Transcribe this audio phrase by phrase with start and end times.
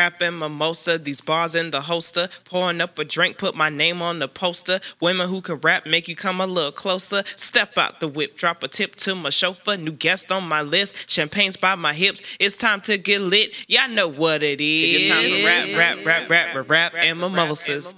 [0.00, 2.30] Rapping mimosa, these bars in the holster.
[2.46, 4.80] Pouring up a drink, put my name on the poster.
[4.98, 7.22] Women who can rap make you come a little closer.
[7.36, 9.76] Step out the whip, drop a tip to my chauffeur.
[9.76, 12.22] New guest on my list, champagne's by my hips.
[12.40, 13.54] It's time to get lit.
[13.68, 15.02] Y'all know what it is.
[15.02, 17.94] It's time to rap, rap, rap, rap, rap, rap, and mimosas.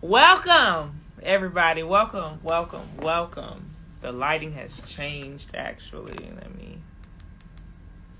[0.00, 1.84] Welcome, everybody.
[1.84, 3.70] Welcome, welcome, welcome.
[4.00, 6.18] The lighting has changed, actually.
[6.34, 6.79] Let me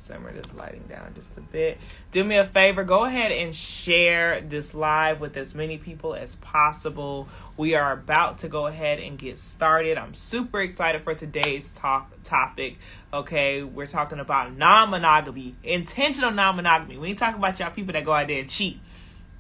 [0.00, 1.78] simmer this lighting down just a bit.
[2.10, 6.36] Do me a favor, go ahead and share this live with as many people as
[6.36, 7.28] possible.
[7.56, 9.98] We are about to go ahead and get started.
[9.98, 12.78] I'm super excited for today's talk topic.
[13.12, 16.96] Okay, we're talking about non-monogamy, intentional non-monogamy.
[16.96, 18.80] We ain't talking about y'all people that go out there and cheat.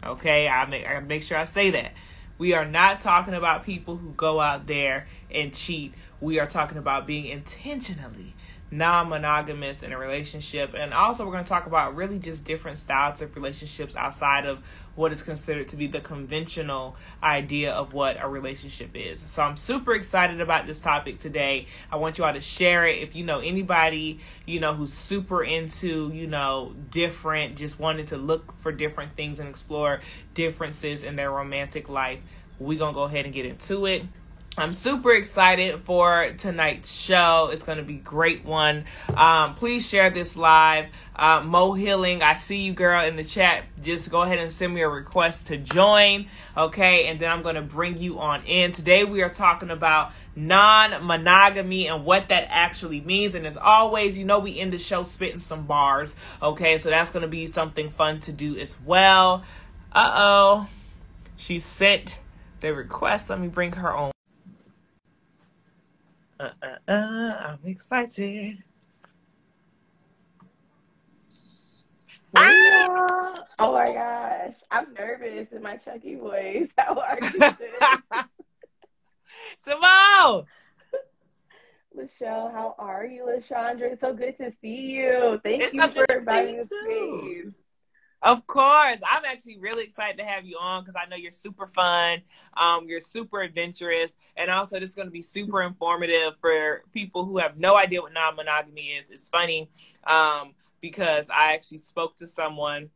[0.04, 1.92] Okay, I make I make sure I say that.
[2.38, 5.92] We are not talking about people who go out there and cheat.
[6.22, 8.34] We are talking about being intentionally
[8.70, 10.74] non-monogamous in a relationship.
[10.74, 14.60] And also we're going to talk about really just different styles of relationships outside of
[14.94, 19.20] what is considered to be the conventional idea of what a relationship is.
[19.20, 21.66] So i'm super excited about this topic today.
[21.90, 22.98] I want you all to share it.
[22.98, 28.16] If you know anybody you know who's super into you know different just wanting to
[28.16, 30.00] look for different things and explore
[30.34, 32.20] differences in their romantic life
[32.58, 34.02] we're going to go ahead and get into it
[34.58, 37.50] I'm super excited for tonight's show.
[37.52, 38.84] It's going to be great one.
[39.16, 40.86] Um, please share this live.
[41.14, 43.64] Uh, Mo Healing, I see you, girl, in the chat.
[43.80, 46.26] Just go ahead and send me a request to join,
[46.56, 47.06] okay?
[47.06, 48.72] And then I'm going to bring you on in.
[48.72, 53.36] Today we are talking about non-monogamy and what that actually means.
[53.36, 56.76] And as always, you know we end the show spitting some bars, okay?
[56.76, 59.44] So that's going to be something fun to do as well.
[59.92, 60.68] Uh oh,
[61.36, 62.18] she sent
[62.58, 63.30] the request.
[63.30, 64.10] Let me bring her on.
[66.40, 68.56] Uh, uh, uh, I'm excited.
[72.34, 73.44] Ah!
[73.58, 74.54] Oh my gosh.
[74.70, 76.70] I'm nervous in my Chucky voice.
[76.78, 77.40] How are you?
[79.58, 80.46] Simone!
[81.94, 83.92] Michelle, how are you, Lashandra?
[83.92, 85.40] It's so good to see you.
[85.42, 87.50] Thank It's you for inviting see
[88.22, 89.00] Of course.
[89.08, 92.20] I'm actually really excited to have you on because I know you're super fun.
[92.54, 94.14] Um, you're super adventurous.
[94.36, 98.02] And also, this is going to be super informative for people who have no idea
[98.02, 99.10] what non monogamy is.
[99.10, 99.70] It's funny
[100.04, 102.90] um, because I actually spoke to someone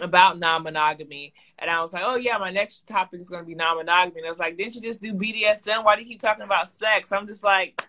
[0.00, 3.54] about non-monogamy and I was like, oh yeah, my next topic is going to be
[3.54, 4.18] non-monogamy.
[4.18, 5.84] And I was like, didn't you just do BDSM?
[5.84, 7.12] Why do you keep talking about sex?
[7.12, 7.82] I'm just like,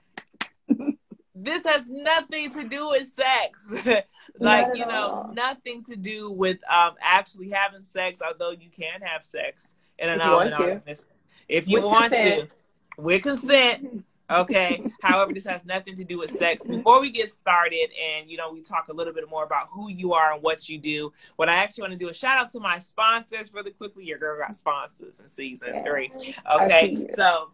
[1.43, 3.73] this has nothing to do with sex.
[4.39, 9.23] like, you know, nothing to do with um actually having sex, although you can have
[9.23, 10.81] sex in an If you want to.
[11.49, 12.49] If you With want consent.
[12.49, 13.01] to.
[13.01, 14.05] With consent.
[14.29, 14.83] Okay.
[15.01, 16.67] However, this has nothing to do with sex.
[16.67, 19.89] Before we get started and, you know, we talk a little bit more about who
[19.89, 22.51] you are and what you do, what I actually want to do is shout out
[22.51, 24.03] to my sponsors really quickly.
[24.03, 25.83] Your girl got sponsors in season Yeah.
[25.85, 26.11] three.
[26.61, 27.07] Okay.
[27.11, 27.51] So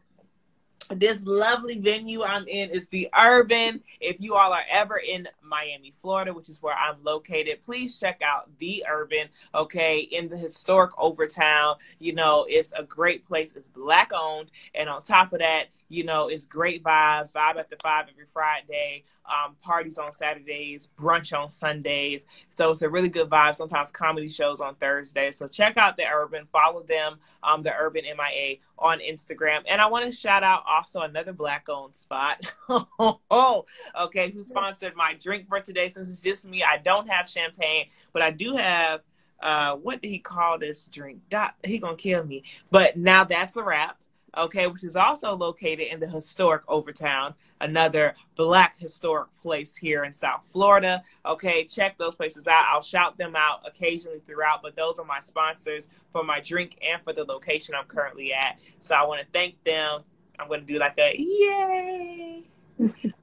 [0.90, 3.82] this lovely venue I'm in is the Urban.
[4.00, 8.22] If you all are ever in Miami, Florida, which is where I'm located, please check
[8.24, 9.28] out the Urban.
[9.56, 11.76] Okay, in the historic Overtown.
[12.00, 13.56] You know, it's a great place.
[13.56, 17.34] It's black owned, and on top of that, you know, it's great vibes.
[17.34, 19.04] Vibe after five every Friday.
[19.26, 22.26] Um, parties on Saturdays, brunch on Sundays.
[22.56, 23.56] So it's a really good vibe.
[23.56, 25.32] Sometimes comedy shows on Thursday.
[25.32, 26.46] So check out the Urban.
[26.46, 29.62] Follow them, um, the Urban MIA on Instagram.
[29.68, 32.42] And I want to shout out also another black owned spot.
[32.70, 33.66] oh,
[34.00, 36.64] okay, who sponsored my drink for today since it's just me.
[36.64, 39.02] I don't have champagne, but I do have
[39.42, 41.22] uh what did he call this drink?
[41.64, 42.44] He gonna kill me.
[42.72, 44.00] But now that's a wrap.
[44.36, 50.12] Okay, which is also located in the historic Overtown, another black historic place here in
[50.12, 51.04] South Florida.
[51.24, 52.66] Okay, check those places out.
[52.68, 57.00] I'll shout them out occasionally throughout, but those are my sponsors for my drink and
[57.04, 58.58] for the location I'm currently at.
[58.80, 60.02] So I want to thank them.
[60.40, 62.44] I'm going to do like a yay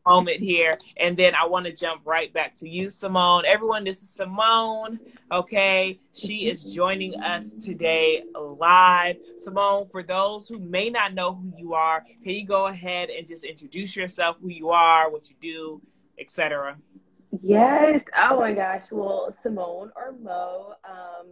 [0.06, 0.78] moment here.
[0.96, 3.44] And then I want to jump right back to you, Simone.
[3.46, 5.00] Everyone, this is Simone.
[5.30, 5.98] Okay.
[6.12, 9.16] She is joining us today live.
[9.36, 13.26] Simone, for those who may not know who you are, can you go ahead and
[13.26, 15.82] just introduce yourself, who you are, what you do,
[16.18, 16.76] etc.
[17.42, 18.02] Yes.
[18.16, 18.84] Oh my gosh.
[18.90, 21.26] Well, Simone or Mo, um,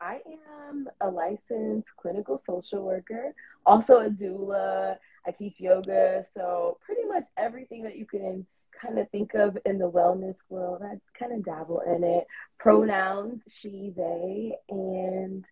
[0.00, 0.20] I
[0.68, 3.34] am a licensed clinical social worker,
[3.64, 4.96] also a doula.
[5.26, 6.26] I teach yoga.
[6.34, 8.46] So, pretty much everything that you can
[8.80, 12.26] kind of think of in the wellness world, I kind of dabble in it.
[12.58, 15.44] Pronouns she, they, and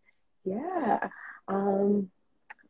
[0.45, 1.09] yeah.
[1.49, 2.11] Um,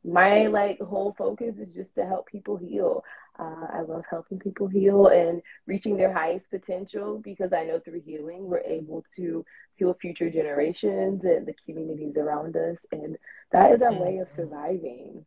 [0.04, 3.04] my like whole focus is just to help people heal.
[3.38, 8.02] Uh, I love helping people heal and reaching their highest potential because I know through
[8.04, 9.44] healing we're able to
[9.76, 12.76] heal future generations and the communities around us.
[12.90, 13.16] And
[13.52, 14.36] that is our way of mm-hmm.
[14.36, 15.24] surviving.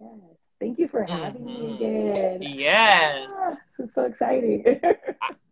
[0.00, 0.36] Yes.
[0.58, 1.62] Thank you for having mm-hmm.
[1.62, 2.42] me again.
[2.42, 3.30] Yes.
[3.36, 4.80] Ah, it's so exciting.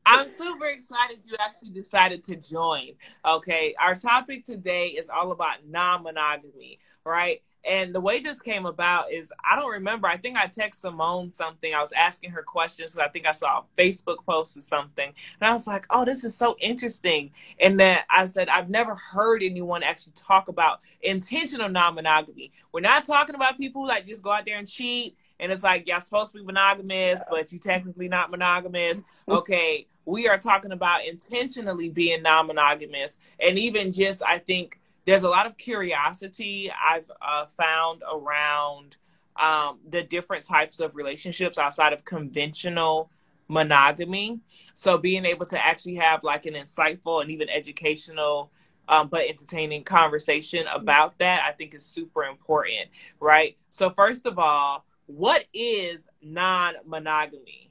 [0.07, 2.91] I'm super excited you actually decided to join.
[3.25, 3.75] Okay.
[3.81, 7.43] Our topic today is all about non monogamy, right?
[7.67, 10.07] And the way this came about is I don't remember.
[10.07, 11.73] I think I text Simone something.
[11.73, 12.97] I was asking her questions.
[12.99, 15.13] I think I saw a Facebook post or something.
[15.41, 17.31] And I was like, oh, this is so interesting.
[17.59, 22.53] And then I said, I've never heard anyone actually talk about intentional non monogamy.
[22.73, 25.17] We're not talking about people who like just go out there and cheat.
[25.41, 29.03] And it's like, y'all supposed to be monogamous, but you technically not monogamous.
[29.29, 29.87] Okay.
[30.07, 33.19] We are talking about intentionally being non monogamous.
[33.41, 38.97] And even just, I think, there's a lot of curiosity I've uh, found around
[39.41, 43.11] um, the different types of relationships outside of conventional
[43.49, 44.41] monogamy.
[44.75, 48.51] So being able to actually have like an insightful and even educational
[48.89, 52.91] um, but entertaining conversation about that, I think is super important,
[53.21, 53.57] right?
[53.71, 57.71] So first of all, what is non-monogamy?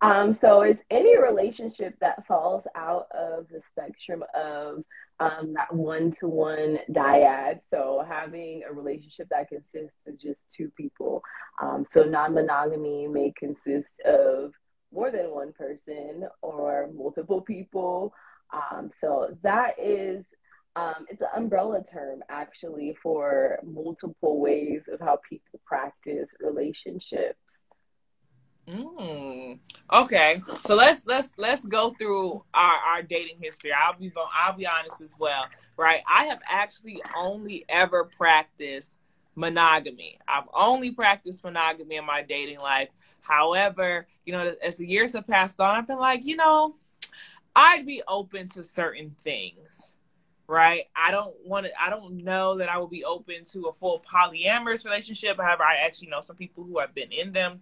[0.00, 4.82] Um, so it's any relationship that falls out of the spectrum of
[5.20, 7.60] um, that one to one dyad.
[7.70, 11.22] So having a relationship that consists of just two people.
[11.62, 14.52] Um, so non monogamy may consist of
[14.92, 18.12] more than one person or multiple people.
[18.52, 20.24] Um, so that is
[20.76, 27.38] um, it's an umbrella term actually for multiple ways of how people practice relationships.
[28.68, 29.58] Mm,
[29.92, 33.72] okay, so let's let's let's go through our, our dating history.
[33.72, 35.46] I'll be I'll be honest as well,
[35.76, 36.00] right?
[36.08, 38.98] I have actually only ever practiced
[39.34, 40.18] monogamy.
[40.28, 42.88] I've only practiced monogamy in my dating life.
[43.20, 46.76] However, you know, as the years have passed on, I've been like, you know,
[47.56, 49.94] I'd be open to certain things.
[50.48, 50.84] Right.
[50.94, 54.04] I don't want to, I don't know that I will be open to a full
[54.06, 55.38] polyamorous relationship.
[55.38, 57.60] However, I actually know some people who have been in them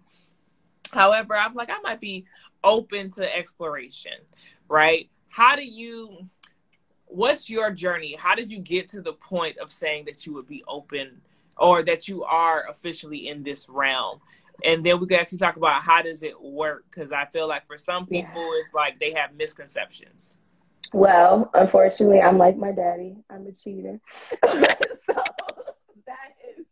[0.91, 2.25] However, I'm like, I might be
[2.63, 4.13] open to exploration,
[4.67, 5.09] right?
[5.29, 6.27] How do you,
[7.05, 8.15] what's your journey?
[8.15, 11.21] How did you get to the point of saying that you would be open
[11.57, 14.19] or that you are officially in this realm?
[14.63, 16.85] And then we could actually talk about how does it work?
[16.89, 18.59] Because I feel like for some people, yeah.
[18.59, 20.37] it's like they have misconceptions.
[20.93, 23.15] Well, unfortunately, I'm like my daddy.
[23.29, 23.99] I'm a cheater.
[24.45, 25.23] so
[26.05, 26.65] that is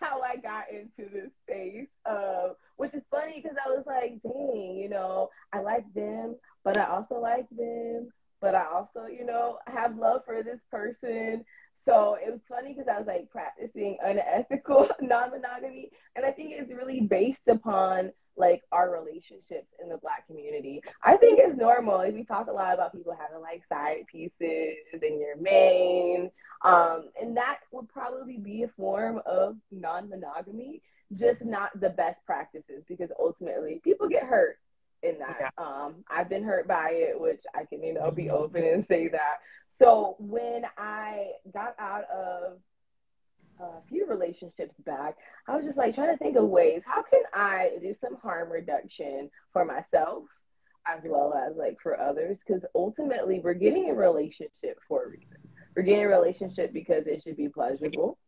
[0.00, 1.88] how I got into this space.
[2.04, 6.76] Uh, which is funny because I was like, dang, you know, I like them, but
[6.76, 11.44] I also like them, but I also, you know, have love for this person.
[11.84, 15.90] So it was funny because I was like practicing unethical non monogamy.
[16.14, 20.82] And I think it's really based upon like our relationships in the black community.
[21.02, 21.98] I think it's normal.
[21.98, 26.30] Like, we talk a lot about people having like side pieces in your main.
[26.64, 32.18] Um, and that would probably be a form of non monogamy just not the best
[32.26, 34.58] practices because ultimately people get hurt
[35.02, 35.36] in that.
[35.40, 35.64] Yeah.
[35.64, 39.08] Um, I've been hurt by it, which I can, you know, be open and say
[39.08, 39.36] that.
[39.78, 42.58] So when I got out of
[43.60, 45.16] a few relationships back,
[45.48, 48.50] I was just like trying to think of ways how can I do some harm
[48.50, 50.24] reduction for myself
[50.86, 52.38] as well as like for others?
[52.46, 55.38] Because ultimately we're getting a relationship for a reason.
[55.74, 58.18] We're getting a relationship because it should be pleasurable.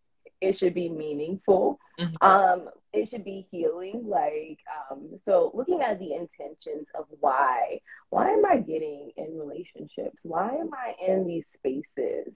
[0.40, 1.78] It should be meaningful.
[1.98, 2.24] Mm-hmm.
[2.24, 8.30] um it should be healing like um so looking at the intentions of why why
[8.30, 10.16] am i getting in relationships?
[10.22, 12.32] Why am i in these spaces?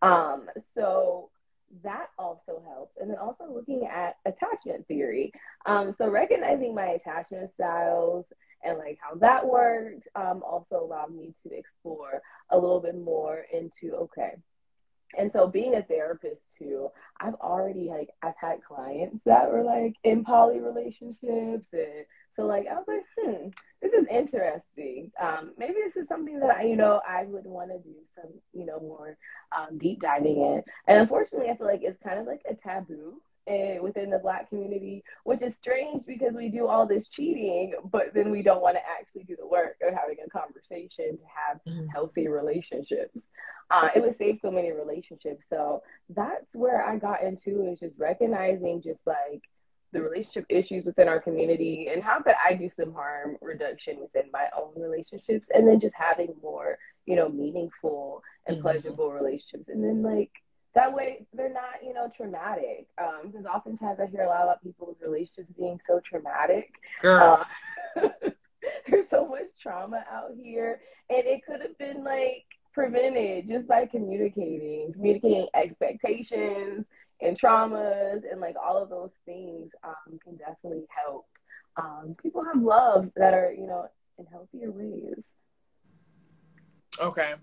[0.00, 1.28] Um so
[1.82, 2.96] that also helps.
[3.00, 5.32] And then also looking at attachment theory.
[5.66, 8.26] Um so recognizing my attachment styles
[8.64, 13.44] and like how that worked um also allowed me to explore a little bit more
[13.52, 14.34] into okay.
[15.18, 16.88] And so being a therapist too,
[17.20, 22.66] I've already like I've had clients that were like in poly relationships and so like
[22.66, 23.48] I was like, hmm,
[23.80, 25.10] this is interesting.
[25.20, 28.32] Um, maybe this is something that I, you know, I would want to do some,
[28.52, 29.16] you know, more
[29.56, 30.62] um, deep diving in.
[30.86, 34.48] And unfortunately, I feel like it's kind of like a taboo in, within the black
[34.48, 38.76] community, which is strange because we do all this cheating, but then we don't want
[38.76, 41.86] to actually do the work of having a conversation to have mm-hmm.
[41.88, 43.26] healthy relationships.
[43.70, 45.44] Uh, it would save so many relationships.
[45.50, 49.42] So that's where I got into is just recognizing just like
[49.92, 54.30] the relationship issues within our community and how could I do some harm reduction within
[54.32, 58.62] my own relationships and then just having more, you know, meaningful and mm-hmm.
[58.62, 59.68] pleasurable relationships.
[59.68, 60.30] And then like
[60.74, 64.62] that way they're not you know traumatic um because oftentimes i hear a lot about
[64.62, 66.70] people's relationships being so traumatic
[67.02, 67.46] Girl.
[67.94, 68.08] Uh,
[68.88, 70.80] there's so much trauma out here
[71.10, 76.86] and it could have been like prevented just by communicating, communicating expectations
[77.22, 81.26] and traumas and like all of those things um, can definitely help
[81.76, 83.88] um, people have love that are, you know,
[84.18, 85.22] in healthier ways.
[87.00, 87.34] Okay.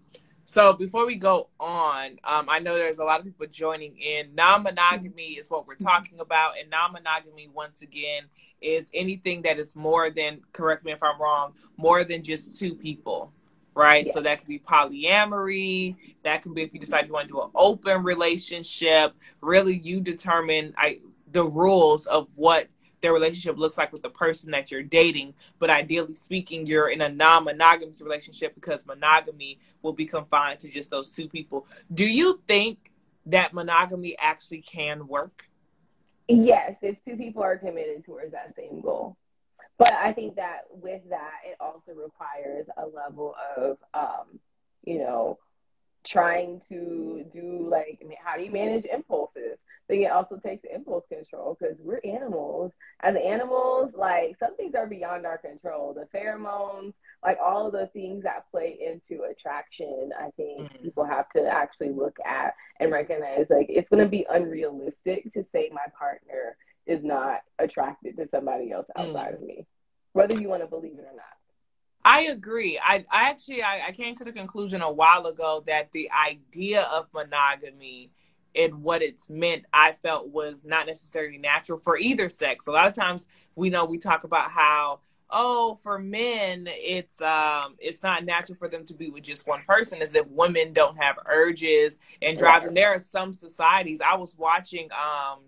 [0.45, 4.33] So before we go on, um, I know there's a lot of people joining in.
[4.33, 8.23] Non-monogamy is what we're talking about, and non-monogamy, once again,
[8.59, 10.41] is anything that is more than.
[10.51, 11.53] Correct me if I'm wrong.
[11.77, 13.31] More than just two people,
[13.75, 14.05] right?
[14.05, 14.13] Yeah.
[14.13, 15.95] So that could be polyamory.
[16.23, 19.13] That could be if you decide you want to do an open relationship.
[19.41, 20.99] Really, you determine I
[21.31, 22.67] the rules of what
[23.01, 25.33] their relationship looks like with the person that you're dating.
[25.57, 30.69] But ideally speaking, you're in a non monogamous relationship because monogamy will be confined to
[30.69, 31.67] just those two people.
[31.93, 32.91] Do you think
[33.27, 35.45] that monogamy actually can work?
[36.27, 39.17] Yes, if two people are committed towards that same goal.
[39.79, 44.39] But I think that with that, it also requires a level of, um,
[44.83, 45.39] you know,
[46.05, 49.57] trying to do like how do you manage impulses
[49.89, 52.71] then it also takes impulse control because we're animals.
[53.01, 55.93] As animals, like some things are beyond our control.
[55.93, 56.93] The pheromones,
[57.23, 60.83] like all of the things that play into attraction, I think mm-hmm.
[60.83, 65.43] people have to actually look at and recognize like it's going to be unrealistic to
[65.51, 66.55] say my partner
[66.89, 69.43] is not attracted to somebody else outside mm-hmm.
[69.43, 69.67] of me,
[70.13, 71.25] whether you want to believe it or not.
[72.03, 72.79] I agree.
[72.83, 76.83] I, I actually I, I came to the conclusion a while ago that the idea
[76.83, 78.11] of monogamy
[78.55, 82.87] and what it's meant i felt was not necessarily natural for either sex a lot
[82.87, 88.25] of times we know we talk about how oh for men it's um it's not
[88.25, 91.99] natural for them to be with just one person as if women don't have urges
[92.21, 95.39] and drives and there are some societies i was watching um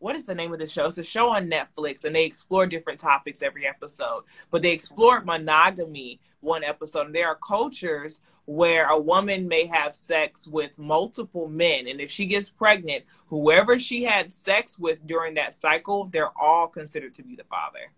[0.00, 0.86] what is the name of the show?
[0.86, 4.24] It's a show on Netflix, and they explore different topics every episode.
[4.50, 7.06] But they explored monogamy one episode.
[7.06, 12.10] And there are cultures where a woman may have sex with multiple men, and if
[12.10, 17.22] she gets pregnant, whoever she had sex with during that cycle, they're all considered to
[17.22, 17.92] be the father,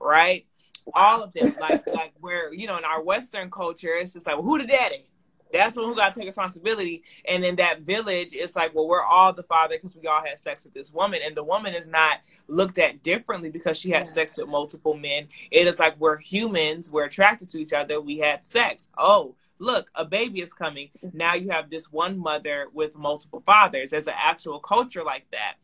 [0.00, 0.46] right?
[0.94, 4.36] All of them, like like where you know in our Western culture, it's just like
[4.36, 5.04] well, who the daddy?
[5.52, 7.02] That's the one who got to take responsibility.
[7.26, 10.38] And in that village, it's like, well, we're all the father because we all had
[10.38, 11.20] sex with this woman.
[11.24, 14.04] And the woman is not looked at differently because she had yeah.
[14.04, 15.28] sex with multiple men.
[15.50, 18.88] It is like we're humans, we're attracted to each other, we had sex.
[18.96, 20.90] Oh, look, a baby is coming.
[21.02, 21.16] Mm-hmm.
[21.16, 23.90] Now you have this one mother with multiple fathers.
[23.90, 25.54] There's an actual culture like that.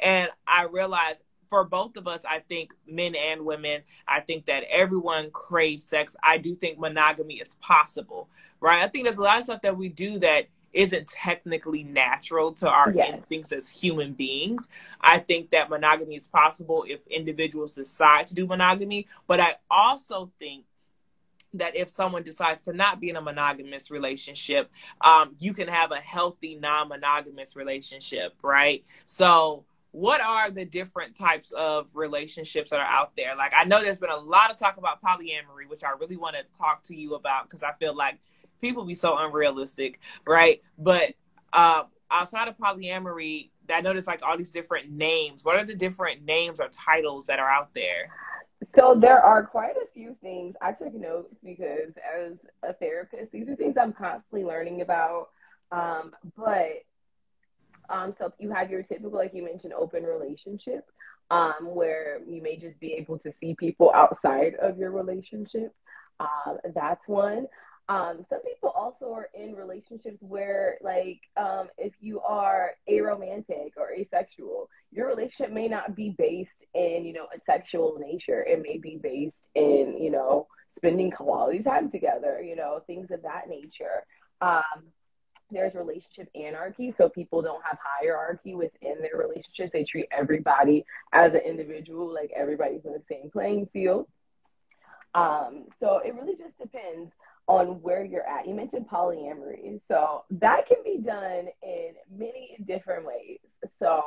[0.00, 4.64] And I realized for both of us, I think men and women, I think that
[4.70, 6.14] everyone craves sex.
[6.22, 8.28] I do think monogamy is possible,
[8.60, 8.82] right?
[8.82, 12.68] I think there's a lot of stuff that we do that isn't technically natural to
[12.68, 13.08] our yes.
[13.10, 14.68] instincts as human beings.
[15.00, 20.30] I think that monogamy is possible if individuals decide to do monogamy, but I also
[20.38, 20.64] think
[21.54, 25.92] that if someone decides to not be in a monogamous relationship, um, you can have
[25.92, 28.84] a healthy non monogamous relationship, right?
[29.06, 33.34] So, what are the different types of relationships that are out there?
[33.36, 36.36] Like, I know there's been a lot of talk about polyamory, which I really want
[36.36, 38.18] to talk to you about because I feel like
[38.60, 40.60] people be so unrealistic, right?
[40.78, 41.14] But
[41.52, 45.44] uh, outside of polyamory, I noticed like all these different names.
[45.44, 48.10] What are the different names or titles that are out there?
[48.74, 50.54] So there are quite a few things.
[50.60, 55.28] I took notes because as a therapist, these are things I'm constantly learning about.
[55.70, 56.82] Um, but
[57.88, 60.86] um, so you have your typical, like you mentioned, open relationship,
[61.30, 65.74] um, where you may just be able to see people outside of your relationship.
[66.20, 67.46] Um, that's one.
[67.90, 73.92] Um, some people also are in relationships where, like, um, if you are aromantic or
[73.92, 78.44] asexual, your relationship may not be based in, you know, a sexual nature.
[78.44, 83.22] It may be based in, you know, spending quality time together, you know, things of
[83.22, 84.04] that nature.
[84.42, 84.92] Um,
[85.50, 89.70] there's relationship anarchy so people don't have hierarchy within their relationships.
[89.72, 94.06] They treat everybody as an individual like everybody's in the same playing field.
[95.14, 97.12] Um, so it really just depends
[97.46, 98.46] on where you're at.
[98.46, 103.38] You mentioned polyamory so that can be done in many different ways.
[103.78, 104.02] So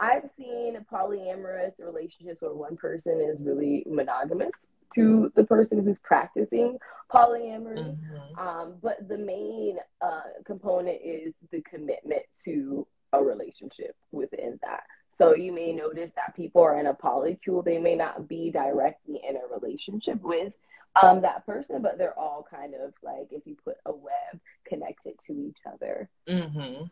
[0.00, 4.50] i've seen polyamorous relationships where one person is really monogamous
[4.94, 6.78] to the person who's practicing
[7.12, 7.96] polyamory.
[7.96, 8.38] Mm-hmm.
[8.38, 14.84] Um, but the main uh, component is the commitment to a relationship within that.
[15.18, 17.64] So you may notice that people are in a polycule.
[17.64, 20.52] They may not be directly in a relationship with
[21.00, 25.14] um, that person, but they're all kind of like if you put a web connected
[25.26, 26.08] to each other.
[26.26, 26.84] Mm-hmm.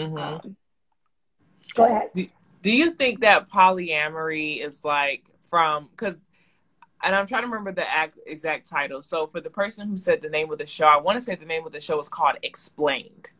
[0.00, 0.16] Mm-hmm.
[0.16, 0.56] Um,
[1.74, 2.10] go ahead.
[2.14, 2.28] Do,
[2.62, 6.20] do you think that polyamory is like from because
[7.02, 9.02] and I'm trying to remember the act, exact title.
[9.02, 11.34] So for the person who said the name of the show, I want to say
[11.34, 13.32] the name of the show is called Explained.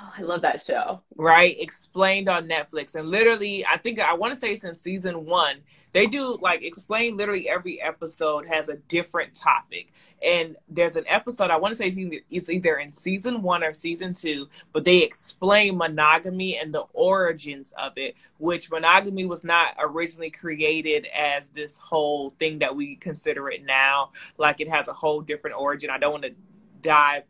[0.00, 1.00] Oh, I love that show.
[1.16, 1.56] Right?
[1.58, 2.94] Explained on Netflix.
[2.94, 5.56] And literally, I think I want to say since season one,
[5.92, 9.92] they do like explain literally every episode has a different topic.
[10.24, 11.88] And there's an episode, I want to say
[12.30, 17.72] it's either, in season one or season two, but they explain monogamy and the origins
[17.76, 23.50] of it, which monogamy was not originally created as this whole thing that we consider
[23.50, 24.12] it now.
[24.36, 25.90] Like it has a whole different origin.
[25.90, 26.34] I don't want to
[26.82, 27.24] dive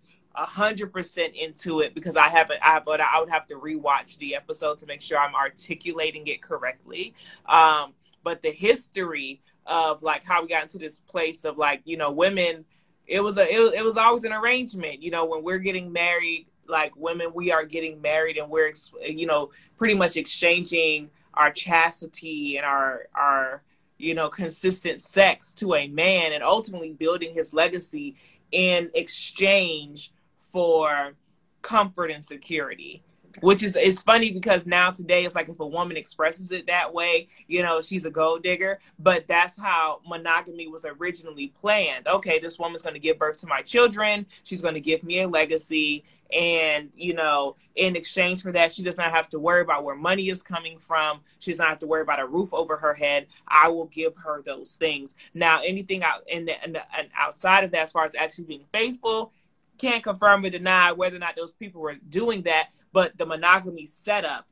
[0.45, 2.61] hundred percent into it because I haven't.
[2.63, 6.43] I but I would have to rewatch the episode to make sure I'm articulating it
[6.43, 7.15] correctly.
[7.47, 11.97] Um, but the history of like how we got into this place of like you
[11.97, 12.65] know women,
[13.07, 15.03] it was a it, it was always an arrangement.
[15.03, 19.27] You know when we're getting married, like women, we are getting married and we're you
[19.27, 23.63] know pretty much exchanging our chastity and our our
[23.99, 28.17] you know consistent sex to a man and ultimately building his legacy
[28.53, 30.13] in exchange
[30.53, 31.15] for
[31.63, 33.03] comfort and security
[33.41, 36.93] which is it's funny because now today it's like if a woman expresses it that
[36.93, 42.07] way you know she's a gold digger but that's how monogamy was originally planned.
[42.07, 45.21] Okay this woman's going to give birth to my children she's going to give me
[45.21, 49.63] a legacy and you know in exchange for that she does not have to worry
[49.63, 52.53] about where money is coming from she does not have to worry about a roof
[52.53, 55.15] over her head i will give her those things.
[55.35, 56.83] Now anything out in the, in the
[57.17, 59.33] outside of that as far as actually being faithful
[59.79, 63.87] can't confirm or deny whether or not those people were doing that, but the monogamy
[63.87, 64.47] setup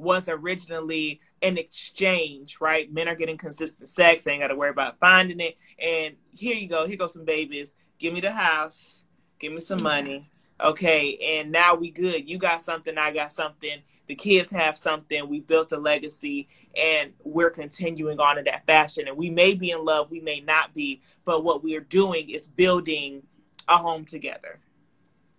[0.00, 2.92] was originally an exchange, right?
[2.92, 5.58] Men are getting consistent sex, they ain't got to worry about finding it.
[5.78, 7.74] And here you go, here goes some babies.
[7.98, 9.04] Give me the house,
[9.38, 10.30] give me some money.
[10.62, 12.28] Okay, and now we good.
[12.28, 13.78] You got something, I got something.
[14.08, 15.28] The kids have something.
[15.28, 19.06] We built a legacy, and we're continuing on in that fashion.
[19.06, 22.48] And we may be in love, we may not be, but what we're doing is
[22.48, 23.22] building
[23.68, 24.58] a home together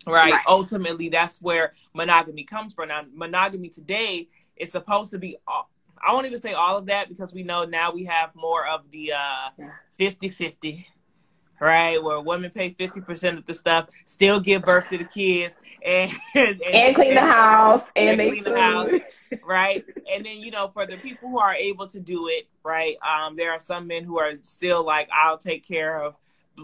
[0.07, 0.33] right?
[0.33, 0.43] right?
[0.47, 2.89] Ultimately, that's where monogamy comes from.
[2.89, 5.37] Now, monogamy today is supposed to be.
[6.03, 8.89] I won't even say all of that because we know now we have more of
[8.89, 9.49] the uh,
[9.99, 10.85] 50-50,
[11.59, 12.01] right?
[12.01, 16.61] Where women pay 50% of the stuff, still give birth to the kids, and and,
[16.61, 18.53] and clean and, the house, and, and clean food.
[18.53, 18.89] the house,
[19.43, 19.85] right?
[20.11, 22.95] And then you know, for the people who are able to do it, right?
[23.07, 26.15] Um, there are some men who are still like, I'll take care of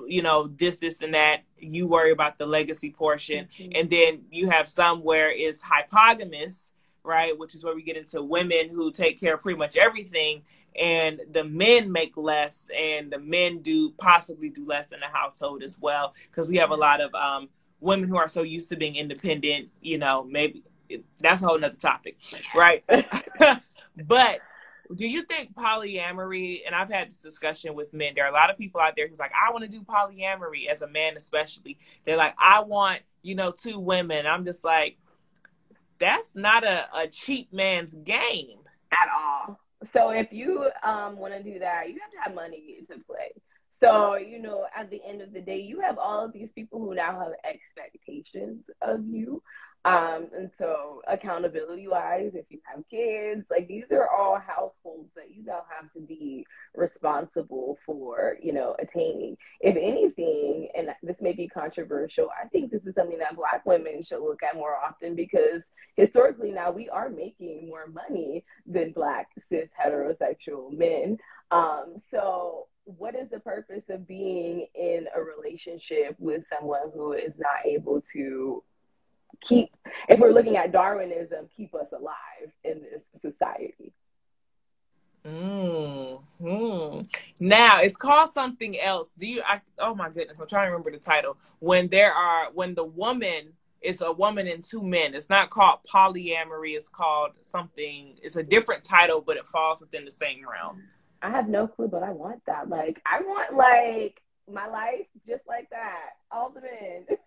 [0.07, 3.47] you know this this and that you worry about the legacy portion.
[3.57, 3.71] Mm-hmm.
[3.75, 6.71] and then you have some where it's hypogamous
[7.03, 10.41] right which is where we get into women who take care of pretty much everything
[10.79, 15.63] and the men make less and the men do possibly do less in the household
[15.63, 18.75] as well because we have a lot of um, women who are so used to
[18.75, 20.63] being independent you know maybe
[21.19, 22.17] that's a whole nother topic
[22.55, 22.83] right?
[24.05, 24.39] But
[24.95, 28.50] do you think polyamory and i've had this discussion with men there are a lot
[28.50, 31.78] of people out there who's like i want to do polyamory as a man especially.
[32.04, 34.26] They're like i want you know two women.
[34.26, 34.97] I'm just like
[36.00, 38.60] that's not a, a cheap man's game.
[38.91, 39.60] At all.
[39.91, 43.34] So if you um, want to do that you have to have money to play.
[43.73, 46.80] So you know at the end of the day you have all of these people
[46.80, 49.41] who now have expectations of you
[49.85, 55.31] um, and so accountability wise, if you have kids, like these are all households that
[55.33, 59.37] you now have to be responsible for, you know, attaining.
[59.61, 64.03] If anything, and this may be controversial, I think this is something that black women
[64.03, 65.61] should look at more often because
[65.95, 71.17] historically now we are making more money than black cis heterosexual men.
[71.51, 77.33] Um, so what is the purpose of being in a relationship with someone who is
[77.37, 78.63] not able to
[79.41, 79.69] keep,
[80.09, 83.93] if we're looking at Darwinism, keep us alive in this society.
[85.25, 87.01] Mm-hmm.
[87.39, 89.13] Now it's called something else.
[89.15, 89.41] Do you?
[89.45, 91.37] I, oh my goodness, I'm trying to remember the title.
[91.59, 95.79] When there are, when the woman is a woman and two men, it's not called
[95.91, 96.75] polyamory.
[96.75, 98.17] It's called something.
[98.21, 100.83] It's a different title, but it falls within the same realm.
[101.21, 102.69] I have no clue, but I want that.
[102.69, 106.11] Like, I want like my life just like that.
[106.31, 107.05] All the men.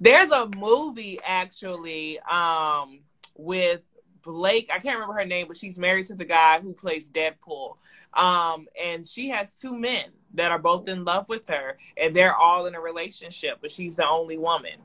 [0.00, 3.00] There's a movie actually um,
[3.36, 3.82] with
[4.22, 4.70] Blake.
[4.72, 7.76] I can't remember her name, but she's married to the guy who plays Deadpool.
[8.14, 12.34] Um, and she has two men that are both in love with her, and they're
[12.34, 14.78] all in a relationship, but she's the only woman.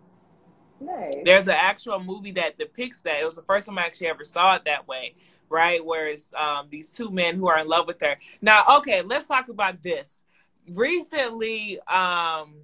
[0.80, 1.16] Nice.
[1.24, 3.20] There's an actual movie that depicts that.
[3.22, 5.16] It was the first time I actually ever saw it that way,
[5.50, 5.84] right?
[5.84, 8.18] Where it's um, these two men who are in love with her.
[8.42, 10.24] Now, okay, let's talk about this.
[10.70, 12.56] Recently, um,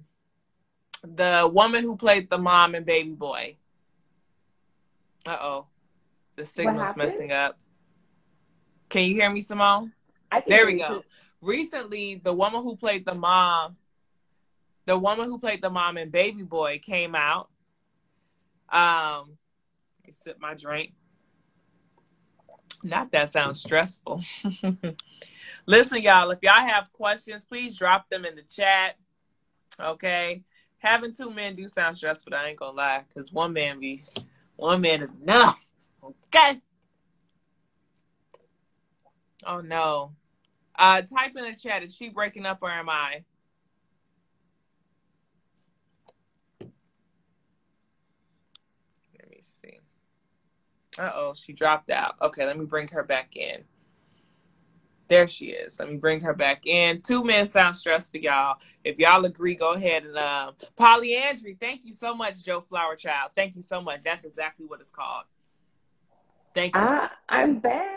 [1.02, 3.56] the woman who played the mom and Baby Boy.
[5.26, 5.66] Uh oh,
[6.36, 7.58] the signal's messing up.
[8.88, 9.92] Can you hear me, Simone?
[10.46, 11.02] there we go.
[11.40, 13.76] recently the woman who played the mom,
[14.86, 17.48] the woman who played the mom and Baby Boy came out.
[18.68, 19.36] Um,
[20.00, 20.92] let me sip my drink.
[22.82, 24.22] Not that sounds stressful.
[25.66, 28.96] Listen, y'all, if y'all have questions, please drop them in the chat.
[29.78, 30.42] Okay.
[30.80, 34.02] Having two men do sound stressful, I ain't gonna lie, because one man be
[34.56, 35.66] one man is enough.
[36.02, 36.60] Okay.
[39.46, 40.12] Oh no.
[40.78, 43.24] Uh type in the chat, is she breaking up or am I?
[49.18, 49.80] Let me see.
[50.98, 52.14] Uh oh, she dropped out.
[52.22, 53.64] Okay, let me bring her back in.
[55.10, 55.80] There she is.
[55.80, 57.02] Let me bring her back in.
[57.02, 58.58] Two men sound stressful, y'all.
[58.84, 61.56] If y'all agree, go ahead and um polyandry.
[61.58, 63.32] Thank you so much, Joe Flower Child.
[63.34, 64.04] Thank you so much.
[64.04, 65.24] That's exactly what it's called.
[66.54, 66.82] Thank you.
[66.84, 67.88] Ah, I'm back.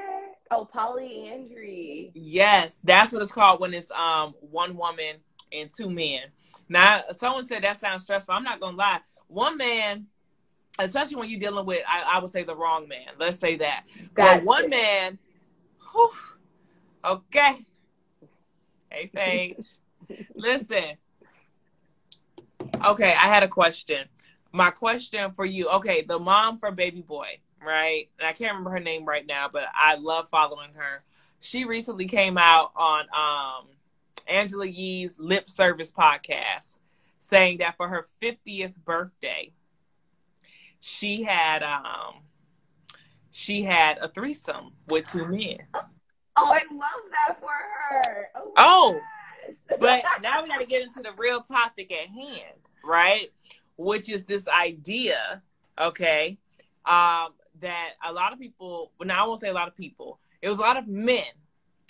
[0.49, 2.11] Oh, polyandry.
[2.15, 5.17] Yes, that's what it's called when it's um one woman
[5.51, 6.23] and two men.
[6.67, 8.33] Now, someone said that sounds stressful.
[8.33, 9.01] I'm not gonna lie.
[9.27, 10.07] One man,
[10.79, 13.09] especially when you're dealing with, I, I would say the wrong man.
[13.19, 13.85] Let's say that.
[14.15, 14.69] That's but one it.
[14.71, 15.19] man,
[15.91, 16.09] whew,
[17.03, 17.57] okay.
[18.89, 19.65] Hey, Paige.
[20.35, 20.97] Listen.
[22.85, 24.07] Okay, I had a question.
[24.51, 25.69] My question for you.
[25.69, 28.09] Okay, the mom for Baby Boy, right?
[28.19, 31.03] And I can't remember her name right now, but I love following her.
[31.39, 33.67] She recently came out on um
[34.27, 36.79] Angela Yee's Lip Service podcast
[37.17, 39.51] saying that for her 50th birthday,
[40.79, 42.21] she had um
[43.31, 45.57] she had a threesome with two men.
[46.35, 48.27] Oh, I love that for her.
[48.35, 48.99] Oh, Oh,
[49.79, 53.31] but now we got to get into the real topic at hand, right?
[53.77, 55.41] Which is this idea,
[55.79, 56.37] okay,
[56.85, 57.29] um,
[57.61, 60.49] that a lot of people, well, now I won't say a lot of people, it
[60.49, 61.23] was a lot of men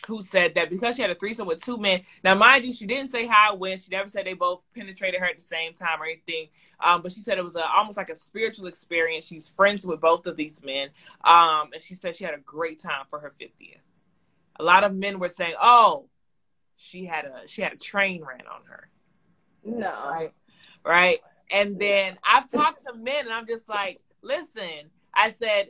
[0.08, 2.02] who said that because she had a threesome with two men.
[2.24, 3.80] Now, mind you, she didn't say how it went.
[3.80, 6.50] She never said they both penetrated her at the same time or anything.
[6.84, 9.26] Um, but she said it was a, almost like a spiritual experience.
[9.26, 10.90] She's friends with both of these men,
[11.24, 13.80] um, and she said she had a great time for her fiftieth.
[14.60, 16.10] A lot of men were saying, "Oh,
[16.76, 18.90] she had a she had a train ran on her."
[19.64, 20.10] no.
[20.10, 20.30] right.
[20.86, 21.20] Right?
[21.52, 25.68] And then i've talked to men and i'm just like listen i said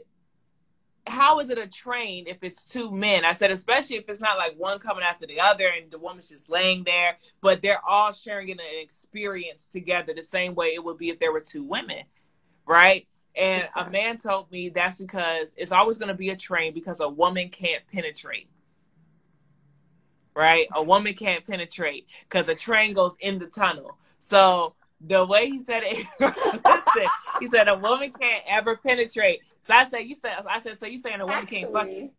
[1.06, 3.26] how is it a train if it's two men?
[3.26, 6.30] I said especially if it's not like one coming after the other and the woman's
[6.30, 10.98] just laying there but they're all sharing an experience together the same way it would
[10.98, 12.04] be if there were two women.
[12.66, 13.06] Right?
[13.36, 17.02] And a man told me that's because it's always going to be a train because
[17.02, 18.48] a woman can't penetrate
[20.36, 20.68] right?
[20.74, 23.98] A woman can't penetrate because a train goes in the tunnel.
[24.20, 29.42] So the way he said it, listen, he said a woman can't ever penetrate.
[29.62, 32.10] So I said, you said, I said, so you saying a woman can't fuck you?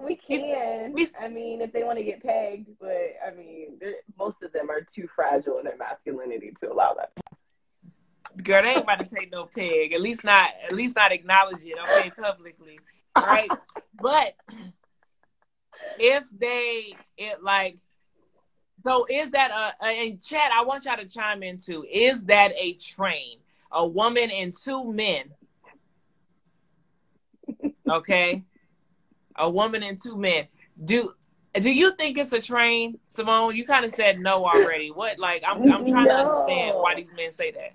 [0.00, 0.96] We can.
[0.96, 3.80] he's- I mean, if they want to get pegged, but I mean,
[4.16, 7.12] most of them are too fragile in their masculinity to allow that.
[8.44, 9.92] Girl, they ain't about to say no pig.
[9.92, 12.78] At least not, at least not acknowledge it, okay, publicly,
[13.16, 13.50] right?
[14.00, 14.34] But
[15.98, 17.78] if they, it like,
[18.76, 20.52] so is that a, in chat?
[20.52, 21.84] I want y'all to chime in too.
[21.90, 23.38] Is that a train?
[23.72, 25.24] A woman and two men.
[27.88, 28.44] Okay,
[29.36, 30.46] a woman and two men.
[30.84, 31.14] Do
[31.54, 33.56] do you think it's a train, Simone?
[33.56, 34.90] You kind of said no already.
[34.90, 37.72] What like I'm I'm trying to understand why these men say that.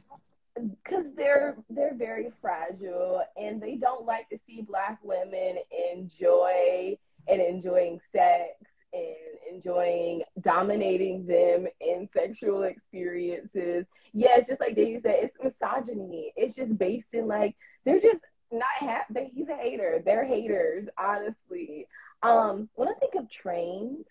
[0.83, 5.57] because they're they're very fragile and they don't like to see black women
[5.91, 6.97] enjoy
[7.27, 8.53] and enjoying sex
[8.93, 9.15] and
[9.51, 13.85] enjoying dominating them in sexual experiences.
[14.13, 16.33] Yeah, it's just like Davey said, it's misogyny.
[16.35, 17.55] It's just based in like
[17.85, 19.31] they're just not happy.
[19.33, 20.01] He's a hater.
[20.05, 21.87] They're haters, honestly.
[22.21, 24.05] Um, when I think of trains,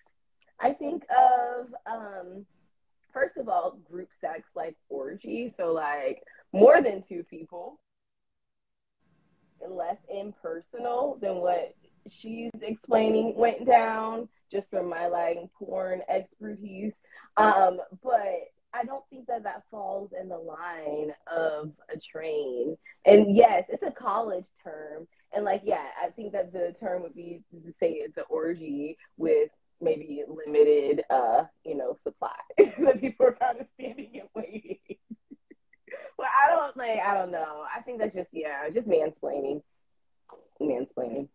[0.60, 2.46] I think of um
[3.12, 6.22] first of all, group sex like orgy, so like
[6.52, 7.78] more than two people,
[9.68, 11.74] less impersonal than what
[12.10, 16.92] she's explaining went down, just from my like porn expertise.
[17.36, 22.76] Um, but I don't think that that falls in the line of a train.
[23.04, 25.06] And yes, it's a college term.
[25.34, 28.96] And like, yeah, I think that the term would be to say it's an orgy
[29.16, 34.78] with maybe limited, uh, you know, supply that people are kind of standing and waiting.
[36.18, 37.64] well, I don't like, I don't know.
[37.74, 39.62] I think that's just, yeah, just mansplaining.
[40.60, 41.28] Mansplaining.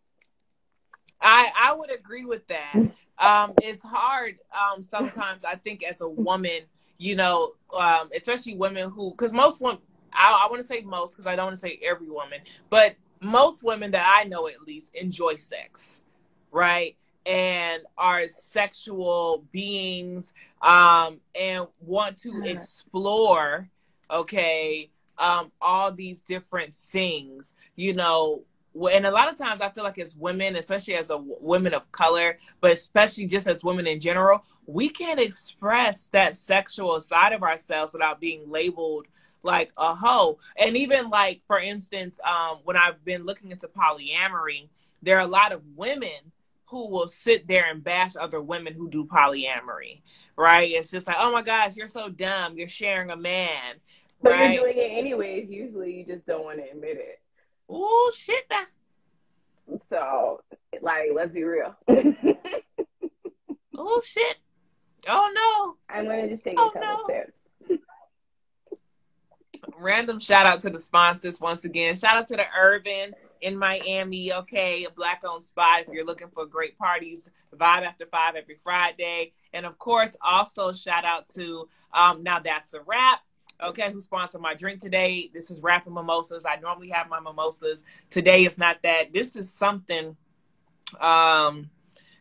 [1.21, 2.75] I I would agree with that.
[3.19, 5.43] Um, it's hard um, sometimes.
[5.43, 6.61] I think as a woman,
[6.97, 9.79] you know, um, especially women who, because most women,
[10.13, 12.95] I, I want to say most because I don't want to say every woman, but
[13.19, 16.03] most women that I know at least enjoy sex,
[16.51, 16.95] right?
[17.27, 23.67] and are sexual beings um, and want to explore,
[24.09, 28.43] okay, um, all these different things, you know.
[28.91, 31.91] And a lot of times I feel like as women, especially as a women of
[31.91, 37.43] color, but especially just as women in general, we can't express that sexual side of
[37.43, 39.07] ourselves without being labeled
[39.43, 40.37] like a hoe.
[40.57, 44.69] And even like, for instance, um, when I've been looking into polyamory,
[45.01, 46.31] there are a lot of women
[46.65, 50.01] who will sit there and bash other women who do polyamory,
[50.35, 50.69] right?
[50.69, 52.57] It's just like, oh my gosh, you're so dumb.
[52.57, 53.75] You're sharing a man.
[54.21, 54.53] But right?
[54.53, 55.49] you're doing it anyways.
[55.49, 57.21] Usually you just don't want to admit it.
[57.69, 58.47] Oh, shit.
[58.49, 58.67] That.
[59.89, 60.41] So,
[60.81, 61.75] like, let's be real.
[63.77, 64.37] oh, shit.
[65.07, 65.75] Oh, no.
[65.95, 67.03] I'm going to just take oh, a couple no.
[67.05, 67.37] steps
[69.77, 71.95] random shout out to the sponsors once again.
[71.95, 76.29] Shout out to the Urban in Miami, okay, a black owned spot if you're looking
[76.29, 79.31] for great parties, vibe after five every Friday.
[79.53, 83.19] And of course, also shout out to um, Now That's a Wrap.
[83.63, 85.31] Okay, who sponsored my drink today?
[85.33, 86.45] This is Rapping Mimosas.
[86.45, 87.83] I normally have my mimosas.
[88.11, 89.11] Today is not that.
[89.11, 90.15] This is something,
[90.99, 91.71] um,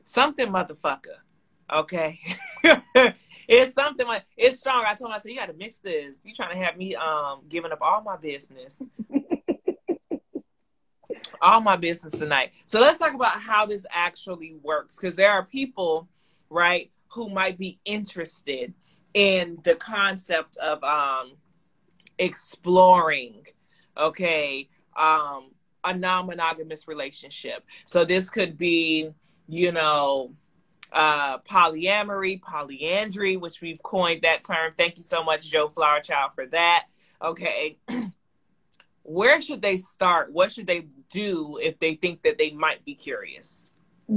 [0.03, 1.19] something motherfucker.
[1.71, 2.19] Okay.
[3.49, 4.85] it's something like it's strong.
[4.87, 6.23] I told him, I said, you got to mix this.
[6.25, 8.83] You trying to have me um giving up all my business,
[11.43, 12.55] all my business tonight.
[12.65, 16.09] So let's talk about how this actually works because there are people,
[16.49, 18.73] right, who might be interested
[19.17, 21.33] in the concept of um
[22.19, 23.47] exploring,
[23.97, 25.51] okay, um
[25.85, 27.65] a non-monogamous relationship.
[27.87, 29.11] So this could be,
[29.49, 30.35] you know
[30.93, 34.73] uh, polyamory, polyandry, which we've coined that term.
[34.77, 36.87] Thank you so much, Joe Flowerchild, for that.
[37.21, 37.79] Okay.
[39.03, 40.33] Where should they start?
[40.33, 43.73] What should they do if they think that they might be curious?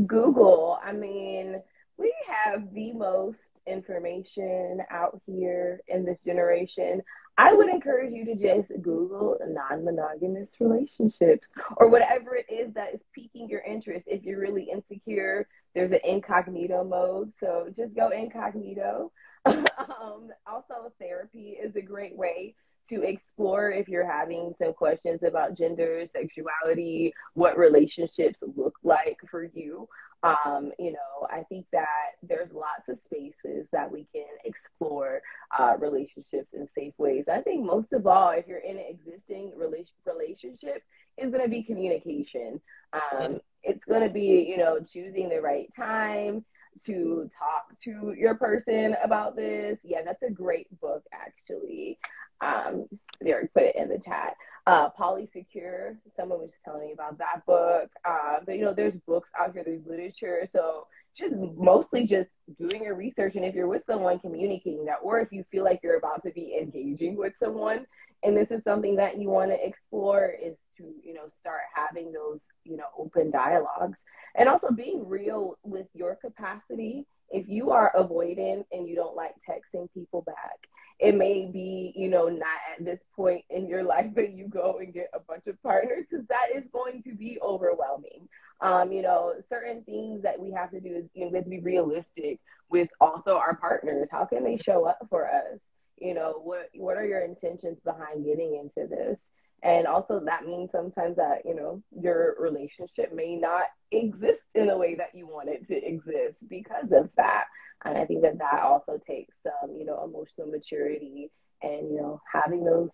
[0.07, 0.79] Google.
[0.83, 1.61] I mean,
[1.97, 3.37] we have the most
[3.69, 7.01] information out here in this generation.
[7.37, 12.93] I would encourage you to just Google non monogamous relationships or whatever it is that
[12.93, 14.05] is piquing your interest.
[14.07, 17.31] If you're really insecure, there's an incognito mode.
[17.39, 19.11] So just go incognito.
[19.45, 22.55] um, also, therapy is a great way
[22.89, 29.43] to explore if you're having some questions about gender, sexuality, what relationships look like for
[29.53, 29.87] you.
[30.21, 35.21] Um, you know, I think that there's lots of spaces that we can explore
[35.57, 37.25] uh, relationships in safe ways.
[37.31, 40.83] I think most of all, if you're in an existing relation- relationship,
[41.17, 42.59] it's going to be communication.
[42.93, 46.43] Um, it's going to be, you know, choosing the right time
[46.85, 49.77] to talk to your person about this.
[49.83, 51.97] Yeah, that's a great book, actually.
[52.41, 52.85] Um,
[53.19, 54.35] there, put it in the chat.
[54.69, 57.89] Uh, Polysecure, someone was just telling me about that book.
[58.05, 60.47] Uh, but, you know, there's books out here, there's literature.
[60.53, 60.85] So
[61.17, 62.29] just mostly just
[62.59, 63.33] doing your research.
[63.35, 64.99] And if you're with someone, communicating that.
[65.01, 67.87] Or if you feel like you're about to be engaging with someone,
[68.23, 72.11] and this is something that you want to explore, is to, you know, start having
[72.11, 73.97] those, you know, open dialogues.
[74.35, 77.07] And also being real with your capacity.
[77.31, 80.59] If you are avoidant and you don't like texting people back,
[80.99, 84.79] it may be, you know, not at this point in your life that you go
[84.79, 88.27] and get a bunch of partners because that is going to be overwhelming.
[88.61, 91.45] Um, you know, certain things that we have to do is you know, we have
[91.45, 94.09] to be realistic with also our partners.
[94.11, 95.59] How can they show up for us?
[95.97, 99.17] You know, what what are your intentions behind getting into this?
[99.63, 104.77] And also that means sometimes that, you know, your relationship may not exist in a
[104.77, 107.45] way that you want it to exist because of that.
[107.85, 112.21] And I think that that also takes some, you know, emotional maturity and, you know,
[112.31, 112.89] having those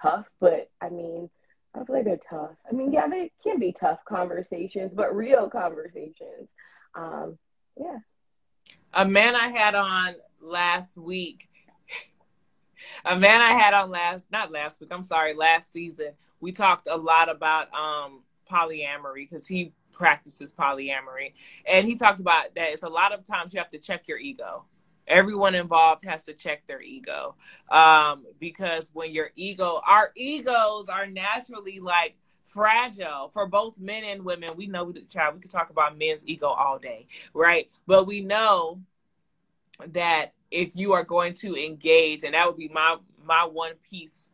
[0.00, 1.30] tough, but I mean,
[1.74, 2.50] I feel like they're tough.
[2.68, 6.48] I mean, yeah, they can be tough conversations, but real conversations.
[6.94, 7.38] Um,
[7.76, 7.98] yeah.
[8.92, 11.48] A man I had on last week,
[13.04, 16.86] a man I had on last, not last week, I'm sorry, last season, we talked
[16.88, 21.32] a lot about um, polyamory because he practices polyamory.
[21.66, 24.18] And he talked about that it's a lot of times you have to check your
[24.18, 24.64] ego.
[25.06, 27.36] Everyone involved has to check their ego.
[27.70, 34.24] Um, because when your ego, our egos are naturally like fragile for both men and
[34.24, 34.50] women.
[34.56, 37.70] We know, child, we could talk about men's ego all day, right?
[37.86, 38.80] But we know
[39.88, 44.30] that if you are going to engage, and that would be my my one piece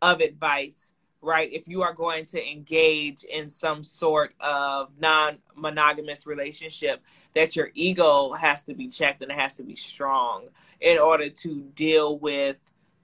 [0.00, 1.52] of advice right?
[1.52, 7.02] If you are going to engage in some sort of non monogamous relationship,
[7.34, 10.48] that your ego has to be checked and it has to be strong
[10.80, 12.56] in order to deal with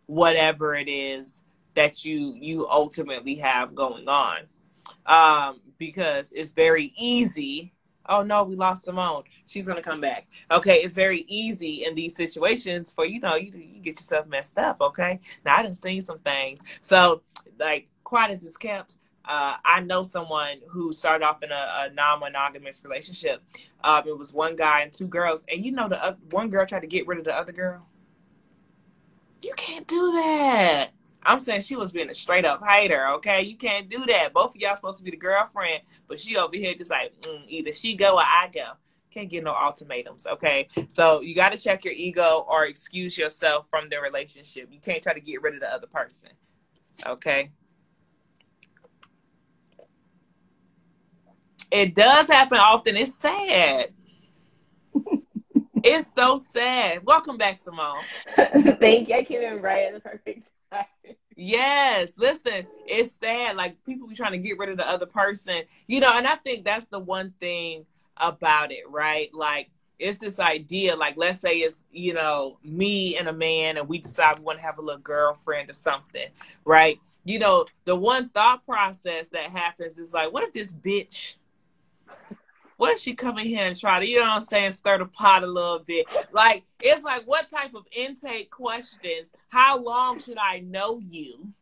[0.07, 1.43] whatever it is
[1.75, 4.41] that you you ultimately have going on
[5.07, 7.73] um because it's very easy
[8.07, 9.25] oh no, we lost Simone.
[9.47, 10.27] She's gonna come back.
[10.51, 14.59] Okay, it's very easy in these situations for you know you, you get yourself messed
[14.59, 14.81] up.
[14.81, 16.63] Okay, now I didn't see some things.
[16.81, 17.23] So
[17.59, 18.97] like quiet as it's kept.
[19.27, 23.43] Uh, I know someone who started off in a, a non-monogamous relationship.
[23.83, 26.67] Um, it was one guy and two girls, and you know the uh, one girl
[26.67, 27.87] tried to get rid of the other girl.
[29.43, 30.91] You can't do that.
[31.25, 33.07] I'm saying she was being a straight up hater.
[33.15, 34.33] Okay, you can't do that.
[34.33, 37.43] Both of y'all supposed to be the girlfriend, but she over here just like mm,
[37.49, 38.73] either she go or I go.
[39.11, 40.27] Can't get no ultimatums.
[40.27, 44.69] Okay, so you got to check your ego or excuse yourself from the relationship.
[44.71, 46.31] You can't try to get rid of the other person.
[47.07, 47.51] Okay.
[51.71, 52.97] It does happen often.
[52.97, 53.91] It's sad.
[55.83, 57.05] it's so sad.
[57.05, 57.99] Welcome back, Simone.
[58.37, 59.15] Thank you.
[59.17, 60.47] I came in right at the perfect
[61.37, 63.57] Yes, listen, it's sad.
[63.57, 66.37] Like people be trying to get rid of the other person, you know, and I
[66.37, 69.33] think that's the one thing about it, right?
[69.35, 73.89] Like it's this idea, like let's say it's, you know, me and a man and
[73.89, 76.29] we decide we want to have a little girlfriend or something,
[76.65, 77.01] right?
[77.25, 81.37] You know, the one thought process that happens is like, what if this bitch
[82.77, 84.99] what if she come in here and try to, you know what I'm saying, stir
[84.99, 86.07] the pot a little bit?
[86.33, 89.31] Like, it's like, what type of intake questions?
[89.49, 91.53] How long should I know you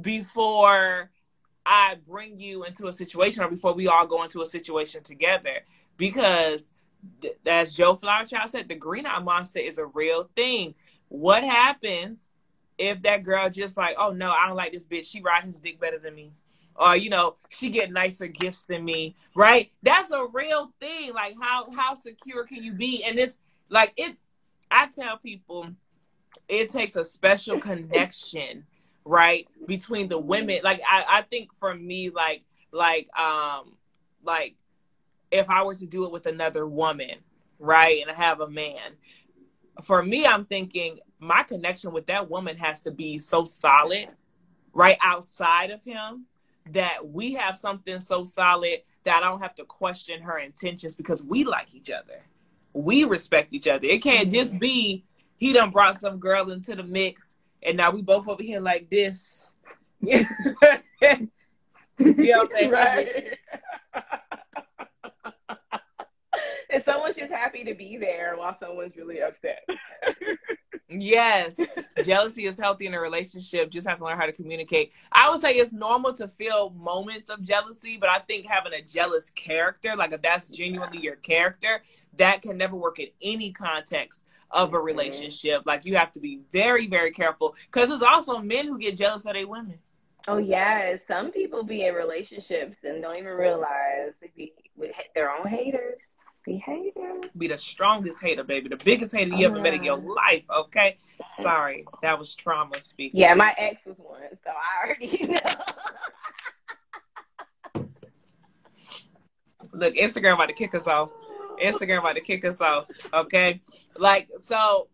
[0.00, 1.10] before
[1.64, 5.64] I bring you into a situation or before we all go into a situation together?
[5.96, 6.72] Because,
[7.46, 10.74] as Joe Flowerchild said, the green eye monster is a real thing.
[11.08, 12.28] What happens
[12.78, 15.10] if that girl just like, oh no, I don't like this bitch.
[15.10, 16.32] She ride his dick better than me
[16.78, 19.70] or you know she get nicer gifts than me right?
[19.82, 21.12] That's a real thing.
[21.12, 23.04] Like how how secure can you be?
[23.04, 24.16] And it's like it
[24.70, 25.68] i tell people
[26.48, 28.64] it takes a special connection
[29.04, 30.60] right between the women.
[30.64, 33.76] Like i i think for me like like um
[34.22, 34.56] like
[35.30, 37.16] if i were to do it with another woman
[37.58, 38.92] right and i have a man
[39.82, 44.08] for me i'm thinking my connection with that woman has to be so solid
[44.72, 46.26] right outside of him
[46.72, 51.22] that we have something so solid that I don't have to question her intentions because
[51.22, 52.22] we like each other.
[52.72, 53.86] We respect each other.
[53.86, 54.60] It can't just mm-hmm.
[54.60, 55.04] be
[55.36, 58.90] he done brought some girl into the mix and now we both over here like
[58.90, 59.50] this.
[60.00, 60.26] you know
[61.98, 62.70] what I'm saying?
[62.70, 63.38] Right.
[66.70, 69.68] And someone's just happy to be there while someone's really upset.
[70.88, 71.58] Yes,
[72.04, 73.70] jealousy is healthy in a relationship.
[73.70, 74.94] Just have to learn how to communicate.
[75.10, 78.82] I would say it's normal to feel moments of jealousy, but I think having a
[78.82, 81.82] jealous character, like if that's genuinely your character,
[82.18, 84.86] that can never work in any context of a mm-hmm.
[84.86, 85.62] relationship.
[85.66, 89.26] Like you have to be very, very careful because there's also men who get jealous
[89.26, 89.80] of their women.
[90.28, 95.32] Oh yeah, some people be in relationships and don't even realize they be with their
[95.32, 96.12] own haters.
[96.46, 97.20] Be hater.
[97.36, 98.68] Be the strongest hater, baby.
[98.68, 100.44] The biggest hater you ever met in your life.
[100.48, 100.96] Okay.
[101.28, 103.20] Sorry, that was trauma speaking.
[103.20, 105.26] Yeah, my ex was one, so I already
[107.74, 107.84] know.
[109.72, 111.10] Look, Instagram about to kick us off.
[111.60, 112.88] Instagram about to kick us off.
[113.12, 113.60] Okay.
[113.96, 114.86] Like, so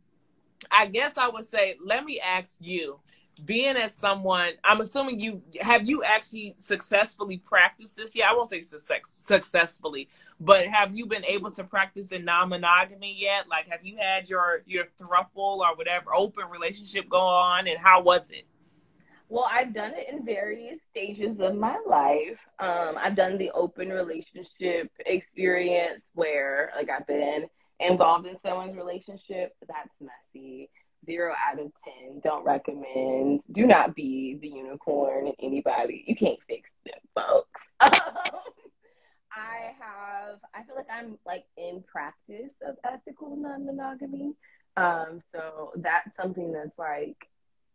[0.71, 2.99] I guess I would say, let me ask you
[3.45, 8.29] being as someone, I'm assuming you have you actually successfully practiced this yet?
[8.31, 10.09] I won't say success, successfully,
[10.41, 13.49] but have you been able to practice in non-monogamy yet?
[13.49, 18.03] Like, have you had your your thruple or whatever open relationship go on, and how
[18.03, 18.45] was it?
[19.29, 22.39] Well, I've done it in various stages of my life.
[22.59, 27.47] Um, I've done the open relationship experience where, like, I've been
[27.81, 29.55] involved in someone's relationship.
[29.67, 30.69] That's messy
[31.07, 32.21] zero out of ten.
[32.23, 33.41] Don't recommend.
[33.53, 36.05] Do not be the unicorn in anybody.
[36.07, 37.61] You can't fix them, folks.
[37.81, 40.39] I have.
[40.55, 44.35] I feel like I'm like in practice of ethical non-monogamy.
[44.77, 47.17] Um, so that's something that's like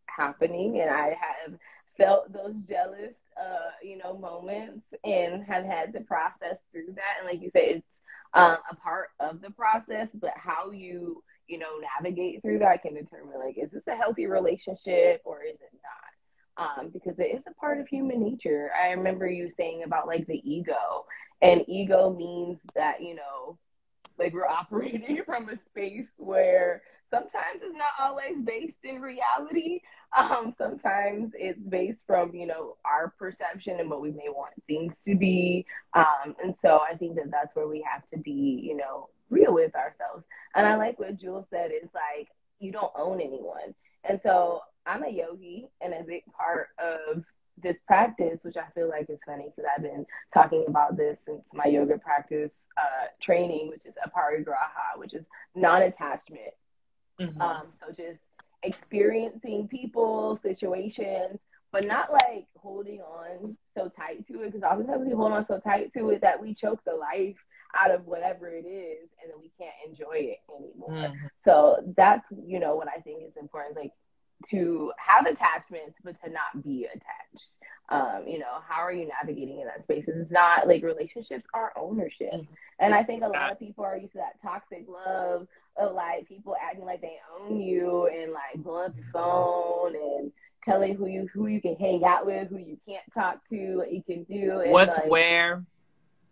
[0.06, 1.54] happening, and I have
[1.98, 7.18] felt those jealous, uh, you know, moments, and have had to process through that.
[7.20, 7.86] And like you said, it's
[8.34, 12.93] um, a part of the process, but how you you know, navigate through that, can
[12.93, 16.80] determine like, is this a healthy relationship or is it not?
[16.80, 18.72] Um, because it is a part of human nature.
[18.82, 21.06] I remember you saying about like the ego,
[21.41, 23.58] and ego means that, you know,
[24.18, 29.82] like we're operating from a space where sometimes it's not always based in reality.
[30.18, 34.93] Um, sometimes it's based from, you know, our perception and what we may want things
[35.08, 35.66] to be.
[35.93, 39.53] Um, and so I think that that's where we have to be, you know, real
[39.53, 40.25] with ourselves.
[40.55, 42.28] And I like what Jules said is like,
[42.59, 43.75] you don't own anyone.
[44.03, 47.23] And so I'm a yogi, and a big part of
[47.61, 51.41] this practice, which I feel like is funny because I've been talking about this since
[51.53, 55.25] my yoga practice uh, training, which is aparigraha, which is
[55.55, 56.53] non-attachment.
[57.19, 57.41] Mm-hmm.
[57.41, 58.19] Um, so just
[58.63, 61.39] experiencing people, situations,
[61.71, 65.59] but not like holding on so tight to it because oftentimes we hold on so
[65.59, 67.36] tight to it that we choke the life
[67.80, 70.89] out of whatever it is and then we can't enjoy it anymore.
[70.89, 71.25] Mm-hmm.
[71.45, 73.91] So that's, you know, what I think is important, like
[74.49, 77.49] to have attachments, but to not be attached.
[77.89, 80.03] Um, you know, how are you navigating in that space?
[80.07, 82.34] It's not like relationships are ownership.
[82.34, 82.53] Mm-hmm.
[82.80, 85.47] And I think a lot of people are used to that toxic love
[85.78, 90.32] of like people acting like they own you and like blowing up your phone and
[90.63, 93.93] telling who you who you can hang out with, who you can't talk to, what
[93.93, 94.59] you can do.
[94.59, 95.63] And What's like, where.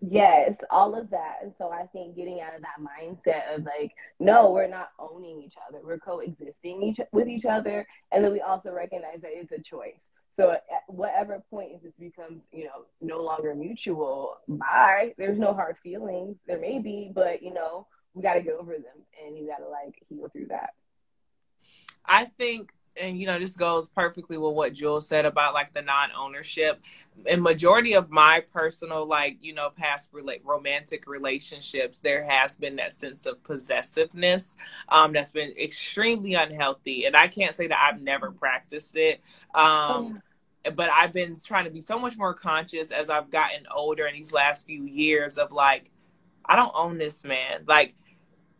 [0.09, 1.37] Yes, all of that.
[1.41, 5.41] And so I think getting out of that mindset of like, no, we're not owning
[5.41, 5.79] each other.
[5.83, 7.87] We're coexisting each with each other.
[8.11, 10.01] And then we also recognize that it's a choice.
[10.35, 15.13] So at whatever point if this becomes, you know, no longer mutual, bye.
[15.17, 16.35] There's no hard feelings.
[16.45, 19.95] There may be, but you know, we gotta get over them and you gotta like
[20.09, 20.71] heal through that.
[22.05, 25.81] I think and you know this goes perfectly with what Jules said about like the
[25.81, 26.81] non-ownership.
[27.25, 32.75] And majority of my personal like you know past relate romantic relationships, there has been
[32.77, 34.57] that sense of possessiveness
[34.89, 39.21] um, that's been extremely unhealthy, and I can't say that I've never practiced it.
[39.53, 40.21] Um,
[40.65, 40.71] oh.
[40.71, 44.15] but I've been trying to be so much more conscious as I've gotten older in
[44.15, 45.91] these last few years of like,
[46.45, 47.63] I don't own this man.
[47.67, 47.95] Like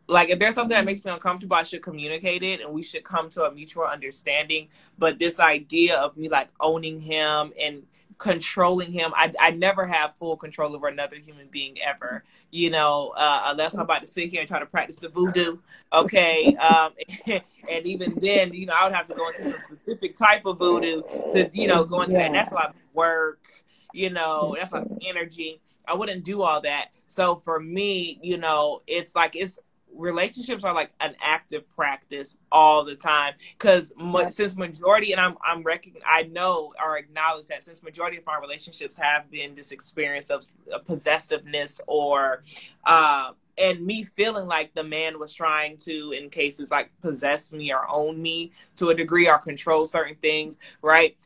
[0.07, 3.03] like if there's something that makes me uncomfortable, I should communicate it and we should
[3.03, 4.67] come to a mutual understanding.
[4.97, 7.83] But this idea of me like owning him and
[8.17, 13.13] controlling him, I, I never have full control over another human being ever, you know,
[13.17, 15.57] uh, unless I'm about to sit here and try to practice the voodoo.
[15.91, 16.55] Okay.
[16.55, 16.93] Um,
[17.27, 20.59] and even then, you know, I would have to go into some specific type of
[20.59, 21.01] voodoo
[21.31, 22.19] to, you know, go into yeah.
[22.19, 22.25] that.
[22.27, 23.47] And that's a lot of work,
[23.93, 25.61] you know, that's like energy.
[25.87, 26.89] I wouldn't do all that.
[27.07, 29.59] So for me, you know, it's like it's
[29.97, 35.35] relationships are like an active practice all the time because ma- since majority and i'm
[35.45, 39.71] i'm recogn- i know or acknowledge that since majority of our relationships have been this
[39.71, 40.43] experience of
[40.85, 42.43] possessiveness or
[42.85, 47.73] uh, and me feeling like the man was trying to in cases like possess me
[47.73, 51.17] or own me to a degree or control certain things right?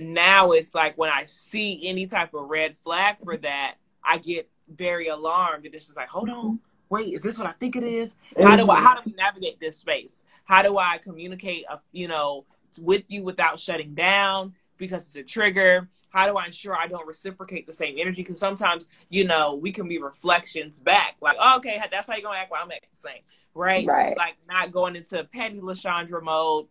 [0.00, 4.48] Now it's like when i see any type of red flag for that i get
[4.68, 6.60] very alarmed and it's just like hold on
[6.90, 8.16] wait, is this what I think it is?
[8.40, 10.24] How do I how do we navigate this space?
[10.44, 12.44] How do I communicate, uh, you know,
[12.80, 15.88] with you without shutting down because it's a trigger?
[16.10, 18.22] How do I ensure I don't reciprocate the same energy?
[18.22, 22.22] Because sometimes, you know, we can be reflections back, like, oh, okay, that's how you're
[22.22, 22.50] gonna act.
[22.50, 23.22] Well, I'm acting the same,
[23.54, 23.86] right?
[23.86, 24.16] Right.
[24.16, 26.66] Like not going into petty Lashandra mode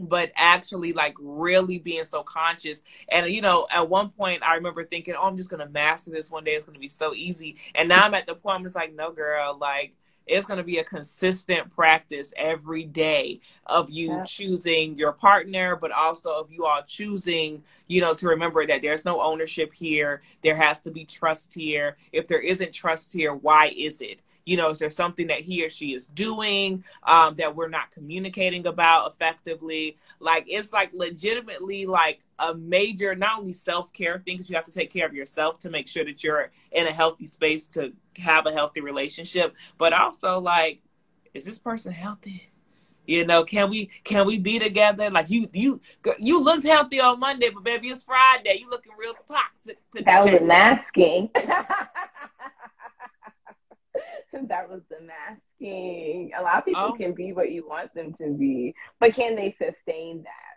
[0.00, 2.82] but actually like really being so conscious.
[3.10, 6.30] And you know at one point i remember thinking oh i'm just gonna master this
[6.30, 6.52] one day.
[6.52, 7.56] It's gonna be so easy.
[7.74, 9.94] And now i'm at the point i'm just like no girl like
[10.30, 14.24] it's going to be a consistent practice every day of you yeah.
[14.24, 19.04] choosing your partner but also of you all choosing you know to remember that there's
[19.04, 20.22] no ownership here.
[20.42, 21.96] There has to be trust here.
[22.12, 25.64] If there isn't trust here why is it you know, is there something that he
[25.64, 29.96] or she is doing um, that we're not communicating about effectively?
[30.18, 34.64] Like, it's like legitimately like a major, not only self care thing, because you have
[34.64, 37.92] to take care of yourself to make sure that you're in a healthy space to
[38.18, 40.80] have a healthy relationship, but also like,
[41.34, 42.50] is this person healthy?
[43.06, 45.10] You know, can we can we be together?
[45.10, 45.80] Like you you
[46.18, 48.58] you looked healthy on Monday, but baby, it's Friday.
[48.60, 50.04] You looking real toxic today.
[50.04, 51.28] That was a masking.
[54.48, 56.32] that was the masking.
[56.38, 56.92] A lot of people oh.
[56.92, 60.50] can be what you want them to be, but can they sustain that?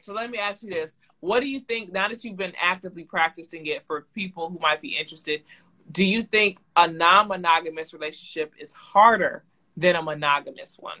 [0.00, 0.96] So let me ask you this.
[1.20, 4.80] What do you think now that you've been actively practicing it for people who might
[4.80, 5.42] be interested?
[5.90, 9.44] Do you think a non monogamous relationship is harder
[9.76, 10.98] than a monogamous one?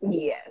[0.00, 0.48] Yes.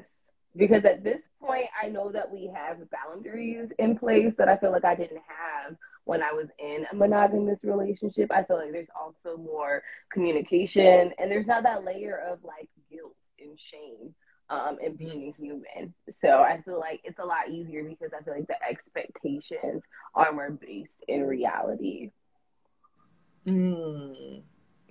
[0.55, 4.71] Because at this point, I know that we have boundaries in place that I feel
[4.71, 5.75] like I didn't have
[6.11, 8.33] when I was in a monogamous relationship.
[8.33, 9.81] I feel like there's also more
[10.11, 14.13] communication and there's not that layer of like guilt and shame
[14.49, 15.93] um, and being human.
[16.21, 19.83] So I feel like it's a lot easier because I feel like the expectations
[20.13, 22.11] are more based in reality.
[23.47, 24.41] Mm.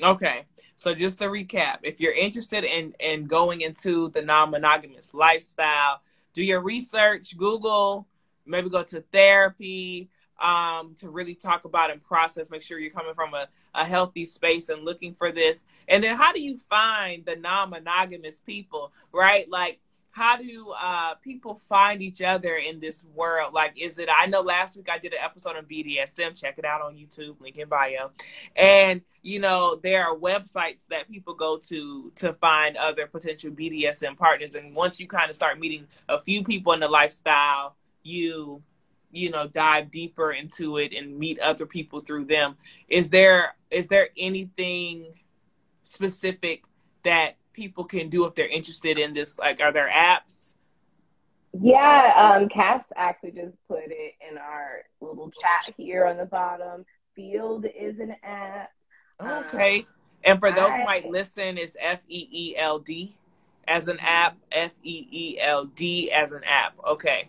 [0.02, 0.46] Okay,
[0.76, 6.00] so just to recap, if you're interested in in going into the non-monogamous lifestyle,
[6.32, 8.06] do your research, Google,
[8.46, 10.08] maybe go to therapy,
[10.40, 12.50] um, to really talk about and process.
[12.50, 15.64] Make sure you're coming from a, a healthy space and looking for this.
[15.88, 19.48] And then how do you find the non monogamous people, right?
[19.48, 19.80] Like,
[20.12, 23.54] how do uh, people find each other in this world?
[23.54, 24.08] Like, is it?
[24.12, 26.40] I know last week I did an episode on BDSM.
[26.40, 28.10] Check it out on YouTube, link in bio.
[28.56, 34.16] And you know, there are websites that people go to to find other potential BDSM
[34.16, 34.54] partners.
[34.54, 38.62] And once you kind of start meeting a few people in the lifestyle, you
[39.12, 42.56] you know dive deeper into it and meet other people through them.
[42.88, 45.12] Is there is there anything
[45.82, 46.64] specific
[47.04, 49.38] that people can do if they're interested in this?
[49.38, 50.54] Like, are there apps?
[51.58, 56.84] Yeah, um, Cass actually just put it in our little chat here on the bottom.
[57.18, 58.70] Feeld is an app.
[59.20, 59.80] Okay.
[59.80, 59.86] Um,
[60.22, 63.16] and for those I, who might listen, it's F E E L D
[63.66, 66.74] as an app, F E E L D as an app.
[66.86, 67.28] Okay.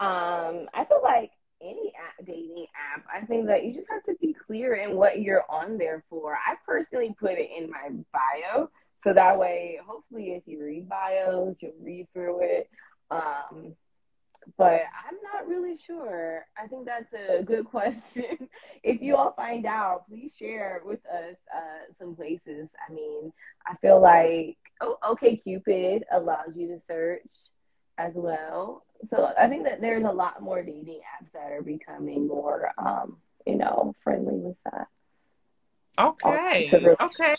[0.00, 1.30] Um, I feel like
[1.62, 5.20] any app, dating app, I think that you just have to be clear in what
[5.20, 6.34] you're on there for.
[6.34, 8.68] I personally put it in my bio
[9.06, 12.68] so that way, hopefully, if you read bios, you'll read through it.
[13.12, 13.76] Um,
[14.58, 16.44] but I'm not really sure.
[16.60, 18.48] I think that's a good question.
[18.82, 22.68] if you all find out, please share with us uh, some places.
[22.88, 23.32] I mean,
[23.64, 27.28] I feel like oh, OK Cupid allows you to search
[27.98, 28.85] as well.
[29.10, 33.18] So I think that there's a lot more dating apps that are becoming more, um,
[33.46, 34.88] you know, friendly with that.
[35.98, 36.70] Okay.
[37.00, 37.36] Okay.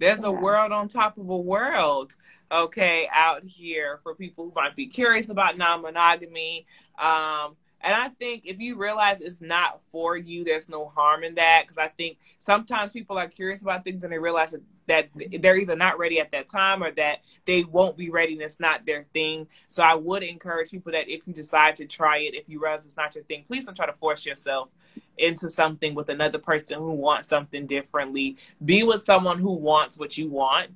[0.00, 2.14] There's a world on top of a world,
[2.52, 6.66] okay, out here for people who might be curious about non monogamy.
[6.98, 11.34] Um, and I think if you realize it's not for you, there's no harm in
[11.34, 11.62] that.
[11.64, 15.08] Because I think sometimes people are curious about things and they realize that, that
[15.40, 18.58] they're either not ready at that time or that they won't be ready and it's
[18.58, 19.46] not their thing.
[19.68, 22.84] So I would encourage people that if you decide to try it, if you realize
[22.84, 24.68] it's not your thing, please don't try to force yourself
[25.16, 28.36] into something with another person who wants something differently.
[28.64, 30.70] Be with someone who wants what you want,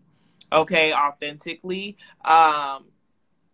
[0.53, 1.97] okay, authentically.
[2.25, 2.85] Um,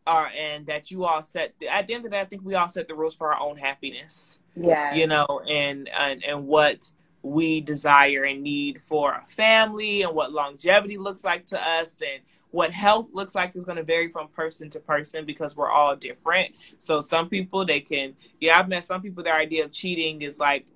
[0.07, 2.55] are and that you all set at the end of the day, I think we
[2.55, 4.39] all set the rules for our own happiness.
[4.57, 4.95] Yeah.
[4.95, 6.91] You know, and and, and what
[7.23, 12.23] we desire and need for a family and what longevity looks like to us and
[12.51, 15.95] what health looks like is going to vary from person to person because we're all
[15.97, 16.55] different.
[16.79, 20.39] So some people they can yeah, I've met some people their idea of cheating is
[20.39, 20.67] like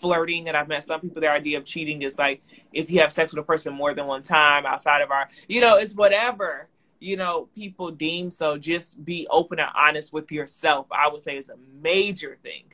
[0.00, 3.12] flirting and I've met some people their idea of cheating is like if you have
[3.12, 6.68] sex with a person more than one time outside of our you know, it's whatever
[7.00, 8.58] you know, people deem so.
[8.58, 10.86] Just be open and honest with yourself.
[10.92, 12.64] I would say is a major thing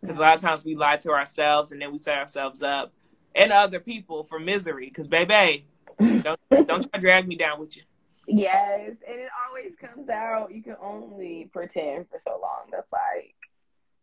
[0.00, 2.92] because a lot of times we lie to ourselves and then we set ourselves up
[3.34, 4.86] and other people for misery.
[4.86, 5.66] Because baby,
[5.98, 7.82] don't don't try drag me down with you.
[8.26, 10.52] Yes, and it always comes out.
[10.52, 12.66] You can only pretend for so long.
[12.70, 13.34] That's like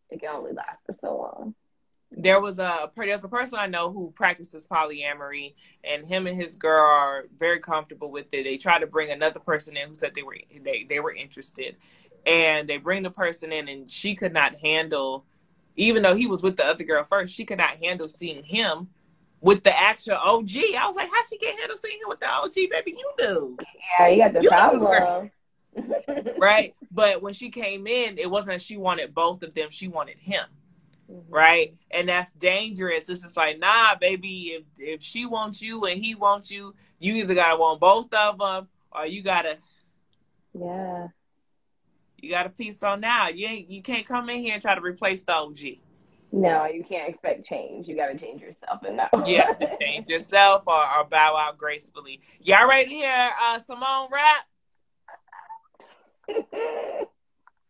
[0.09, 1.55] it can only last for so long
[2.17, 6.55] there was a there's a person I know who practices polyamory, and him and his
[6.55, 8.43] girl are very comfortable with it.
[8.43, 11.75] They try to bring another person in who said they were they they were interested,
[12.25, 15.25] and they bring the person in, and she could not handle,
[15.75, 18.89] even though he was with the other girl first, she could not handle seeing him
[19.41, 20.51] with the actual OG.
[20.77, 22.95] I was like, how she can't handle seeing him with the OG, baby?
[22.97, 23.57] You do.
[23.99, 25.31] Yeah, you got the power.
[26.37, 29.87] right, but when she came in, it wasn't that she wanted both of them; she
[29.87, 30.45] wanted him
[31.11, 31.33] Mm-hmm.
[31.33, 31.75] Right.
[31.91, 33.09] And that's dangerous.
[33.09, 37.15] It's just like, nah, baby, if if she wants you and he wants you, you
[37.15, 39.57] either gotta want both of them or you gotta
[40.53, 41.07] Yeah.
[42.25, 43.27] You got a piece on now.
[43.27, 45.59] You ain't you can't come in here and try to replace the OG.
[46.31, 47.87] No, you can't expect change.
[47.87, 49.25] You gotta change yourself and no.
[49.27, 52.21] yeah, change yourself or, or bow out gracefully.
[52.41, 54.45] Y'all ready to hear uh Simone rap?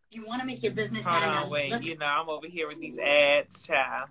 [0.09, 1.71] you want to make your business Hold on, wait.
[1.71, 1.85] Let's...
[1.85, 4.07] You know, I'm over here with these ads, child.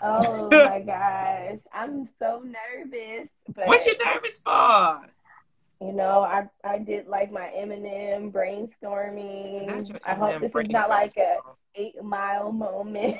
[0.00, 3.28] Oh my gosh, I'm so nervous.
[3.52, 5.00] But what you nervous for?
[5.84, 10.00] You know, I I did like my Eminem brainstorming.
[10.04, 11.38] I hope this is not like a
[11.74, 13.16] eight mile moment.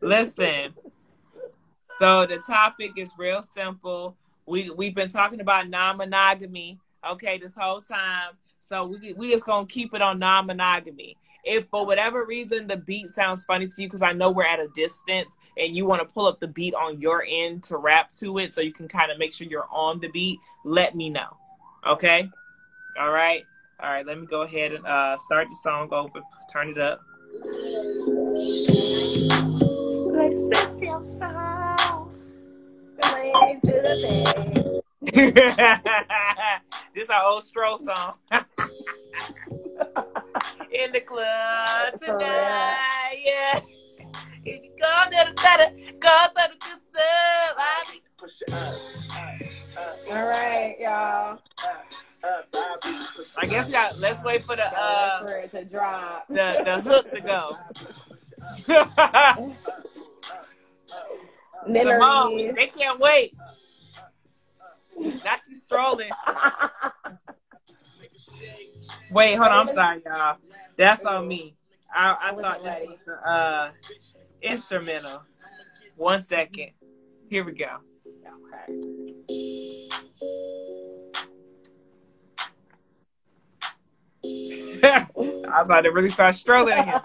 [0.00, 0.74] Listen.
[2.00, 4.16] So the topic is real simple.
[4.46, 6.78] We we've been talking about non-monogamy
[7.10, 8.32] okay, this whole time.
[8.60, 11.16] So we we just gonna keep it on non-monogamy.
[11.44, 14.60] If for whatever reason the beat sounds funny to you, because I know we're at
[14.60, 18.10] a distance and you want to pull up the beat on your end to rap
[18.12, 20.38] to it, so you can kind of make sure you're on the beat.
[20.64, 21.36] Let me know.
[21.86, 22.28] Okay.
[22.98, 23.44] All right.
[23.80, 24.06] All right.
[24.06, 26.20] Let me go ahead and uh, start the song over.
[26.50, 27.02] Turn it up.
[30.12, 32.10] Let's dance your song.
[33.02, 33.32] Play
[33.64, 34.82] to the
[36.94, 38.14] this our old Stro song.
[40.70, 43.22] in the club tonight.
[43.24, 43.60] Yeah.
[44.46, 47.56] If you go to the gutter, go to the good stuff.
[47.56, 48.74] I be push it up.
[50.10, 51.38] All right, y'all.
[53.36, 53.96] I guess y'all.
[53.98, 56.26] Let's wait for the uh, for it to drop.
[56.28, 57.56] The the hook to go.
[61.66, 62.00] Literally.
[62.00, 63.34] Simone, they can't wait.
[65.24, 66.10] Not you strolling.
[69.10, 69.60] Wait, hold on.
[69.60, 70.38] I'm sorry, y'all.
[70.76, 71.56] That's on me.
[71.92, 72.86] I, I thought this ready.
[72.86, 73.70] was the uh
[74.42, 75.22] instrumental.
[75.96, 76.70] One second.
[77.28, 77.78] Here we go.
[78.46, 78.94] okay.
[84.84, 85.06] I
[85.60, 87.00] was about to really start strolling again.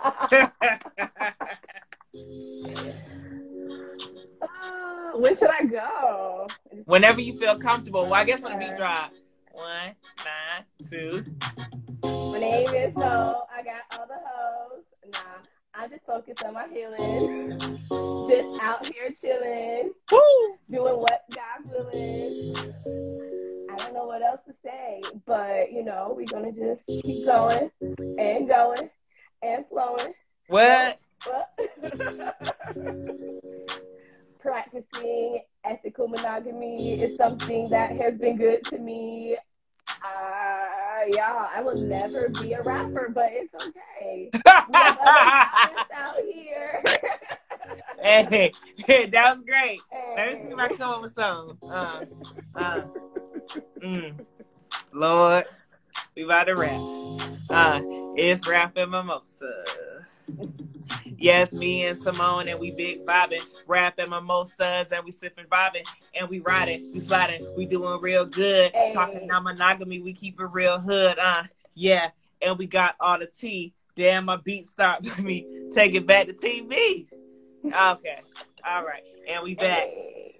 [4.41, 6.47] Ah, when should I go?
[6.85, 8.03] Whenever you feel comfortable.
[8.03, 9.11] Well, I guess when the beat drop.
[9.51, 11.25] One, nine, two.
[12.39, 13.43] My name is Mo.
[13.53, 14.85] I got all the hoes.
[15.11, 15.19] Nah,
[15.75, 17.59] I'm just focused on my healing.
[18.29, 20.55] Just out here chilling, Woo!
[20.71, 22.55] doing what God's willing.
[23.69, 27.69] I don't know what else to say, but you know, we're gonna just keep going
[27.81, 28.89] and going
[29.43, 30.13] and flowing.
[30.47, 30.97] What?
[34.39, 39.35] Practicing ethical monogamy is something that has been good to me.
[40.03, 44.29] Uh, yeah, I will never be a rapper, but it's okay.
[44.69, 46.83] We have other artists out here.
[48.87, 49.81] hey, that was great.
[50.15, 51.69] Let me see if I come up with something.
[51.69, 52.05] Uh,
[52.55, 52.81] uh,
[53.81, 54.25] mm.
[54.93, 55.45] Lord,
[56.15, 56.79] we about to rap.
[57.49, 57.81] Uh,
[58.15, 59.63] it's rapping mimosa.
[61.21, 65.85] Yes, me and Simone and we big vibing, rapping mimosas and we sipping vibing
[66.17, 68.71] and we riding, we sliding, we doing real good.
[68.73, 68.91] Hey.
[68.93, 71.19] Talking non monogamy, we keep it real hood.
[71.19, 71.43] Uh,
[71.75, 72.11] yeah,
[72.41, 73.73] and we got all the tea.
[73.95, 75.05] Damn, my beat stopped.
[75.05, 77.11] Let me take it back to TV.
[77.65, 78.19] Okay,
[78.65, 79.89] all right, and we back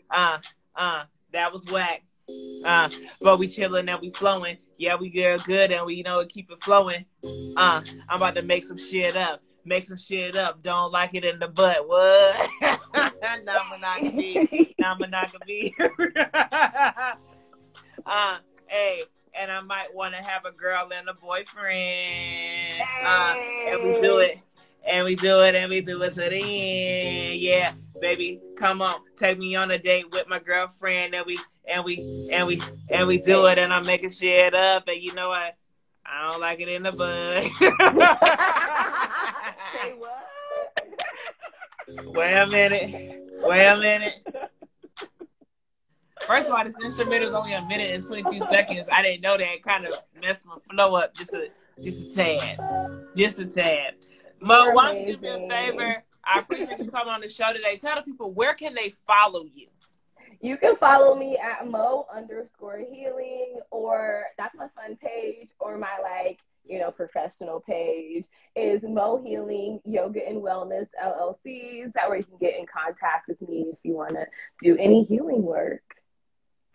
[0.09, 0.37] uh,
[0.77, 1.03] uh,
[1.33, 2.03] that was whack.
[2.63, 2.89] Uh,
[3.21, 4.57] but we chilling and we flowing.
[4.77, 7.03] Yeah, we good, good, and we you know keep it flowing.
[7.57, 9.41] Uh, I'm about to make some shit up.
[9.69, 10.63] Make some shit up.
[10.63, 11.87] Don't like it in the butt.
[11.87, 12.49] What?
[12.91, 14.73] non monogamy.
[14.79, 15.75] Non monogamy.
[18.03, 19.03] uh, hey,
[19.39, 22.81] and I might want to have a girl and a boyfriend.
[23.05, 23.35] Uh,
[23.67, 24.39] and we do it.
[24.87, 27.39] And we do it and we do it to the end.
[27.39, 31.85] Yeah, baby, come on, take me on a date with my girlfriend and we and
[31.85, 32.59] we and we
[32.89, 35.55] and we do it and I'm making shit up and you know what?
[36.03, 37.43] I don't like it in the bud.
[39.81, 40.25] Say what?
[42.15, 43.21] Wait a minute.
[43.43, 44.13] Wait a minute.
[46.21, 48.87] First of all, this instrument is only a minute and 22 seconds.
[48.91, 49.63] I didn't know that.
[49.63, 51.47] Kind of messed my flow up just a
[51.83, 52.59] just a tad.
[53.15, 53.95] Just a tad.
[54.41, 56.03] Mo, You're why don't you do me a favor?
[56.23, 57.77] I appreciate you coming on the show today.
[57.77, 59.67] Tell the people where can they follow you?
[60.41, 65.97] You can follow me at Mo underscore healing, or that's my fun page, or my
[66.01, 71.91] like, you know, professional page is Mo Healing Yoga and Wellness LLCs.
[71.93, 74.25] That way you can get in contact with me if you want to
[74.61, 75.81] do any healing work.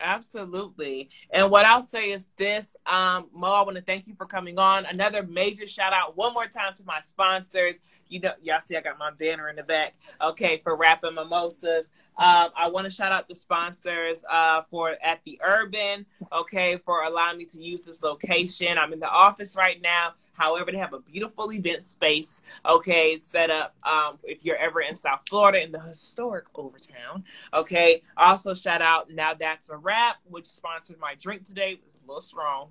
[0.01, 1.09] Absolutely.
[1.29, 4.59] And what I'll say is this, um, Mo, I want to thank you for coming
[4.59, 4.85] on.
[4.85, 7.79] Another major shout out one more time to my sponsors.
[8.09, 9.93] You know, y'all see I got my banner in the back.
[10.21, 11.91] Okay, for rapping mimosas.
[12.17, 16.05] Um, I want to shout out the sponsors uh, for at the Urban.
[16.31, 18.77] Okay, for allowing me to use this location.
[18.77, 20.13] I'm in the office right now.
[20.35, 22.41] However, they have a beautiful event space.
[22.65, 27.23] Okay, set up um, if you're ever in South Florida in the historic Overtown.
[27.53, 28.01] Okay.
[28.17, 31.79] Also, shout out Now That's a Wrap, which sponsored my drink today.
[31.85, 32.69] was a little strong.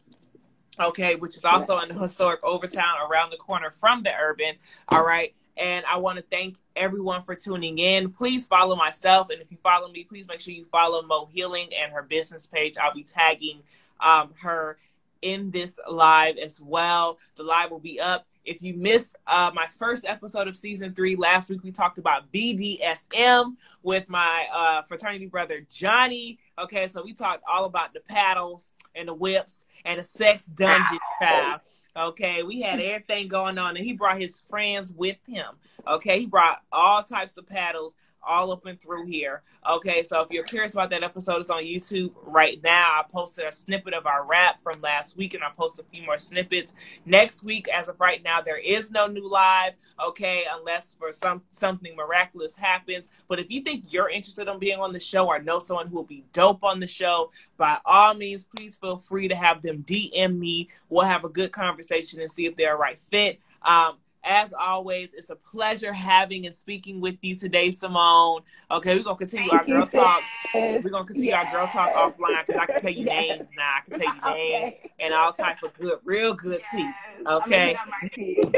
[0.81, 4.57] Okay, which is also in the historic Overtown around the corner from the Urban.
[4.89, 5.33] All right.
[5.57, 8.11] And I want to thank everyone for tuning in.
[8.11, 9.31] Please follow myself.
[9.31, 12.49] And if you follow me, please make sure you follow Mo Healing and her business
[12.49, 12.75] page.
[12.77, 13.63] I'll be tagging
[14.01, 14.77] um, her
[15.25, 17.19] in this live as well.
[17.35, 18.27] The live will be up.
[18.45, 22.31] If you missed uh, my first episode of season three, last week we talked about
[22.31, 26.39] BDSM with my uh, fraternity brother Johnny.
[26.59, 30.99] Okay, so we talked all about the paddles and the whips and the sex dungeon
[31.19, 31.63] child.
[31.97, 35.47] Okay, we had everything going on, and he brought his friends with him.
[35.87, 37.95] Okay, he brought all types of paddles
[38.27, 39.43] all up and through here.
[39.71, 43.01] Okay, so if you're curious about that episode, it's on YouTube right now.
[43.01, 46.05] I posted a snippet of our rap from last week, and I posted a few
[46.05, 46.75] more snippets.
[47.07, 49.73] Next week, as of right now, there is no new live.
[50.05, 53.09] Okay, unless for some something miraculous happens.
[53.29, 55.97] But if you think you're interested in being on the show or know someone who
[55.97, 59.83] will be dope on the show, by all means, please feel free to have them
[59.83, 60.69] DM me.
[60.89, 63.41] We'll have a good conversation and see if they're a right fit.
[63.63, 68.41] Um, As always, it's a pleasure having and speaking with you today, Simone.
[68.71, 70.23] Okay, we're gonna continue Thank our girl talk.
[70.55, 73.29] We're gonna continue our girl talk offline because I can tell you Yes.
[73.39, 73.71] names now.
[73.77, 76.79] I can tell you names and all type of good, real good tea.
[76.79, 76.95] Yes.
[77.27, 77.73] I'm Okay.
[77.73, 78.39] get on my tea.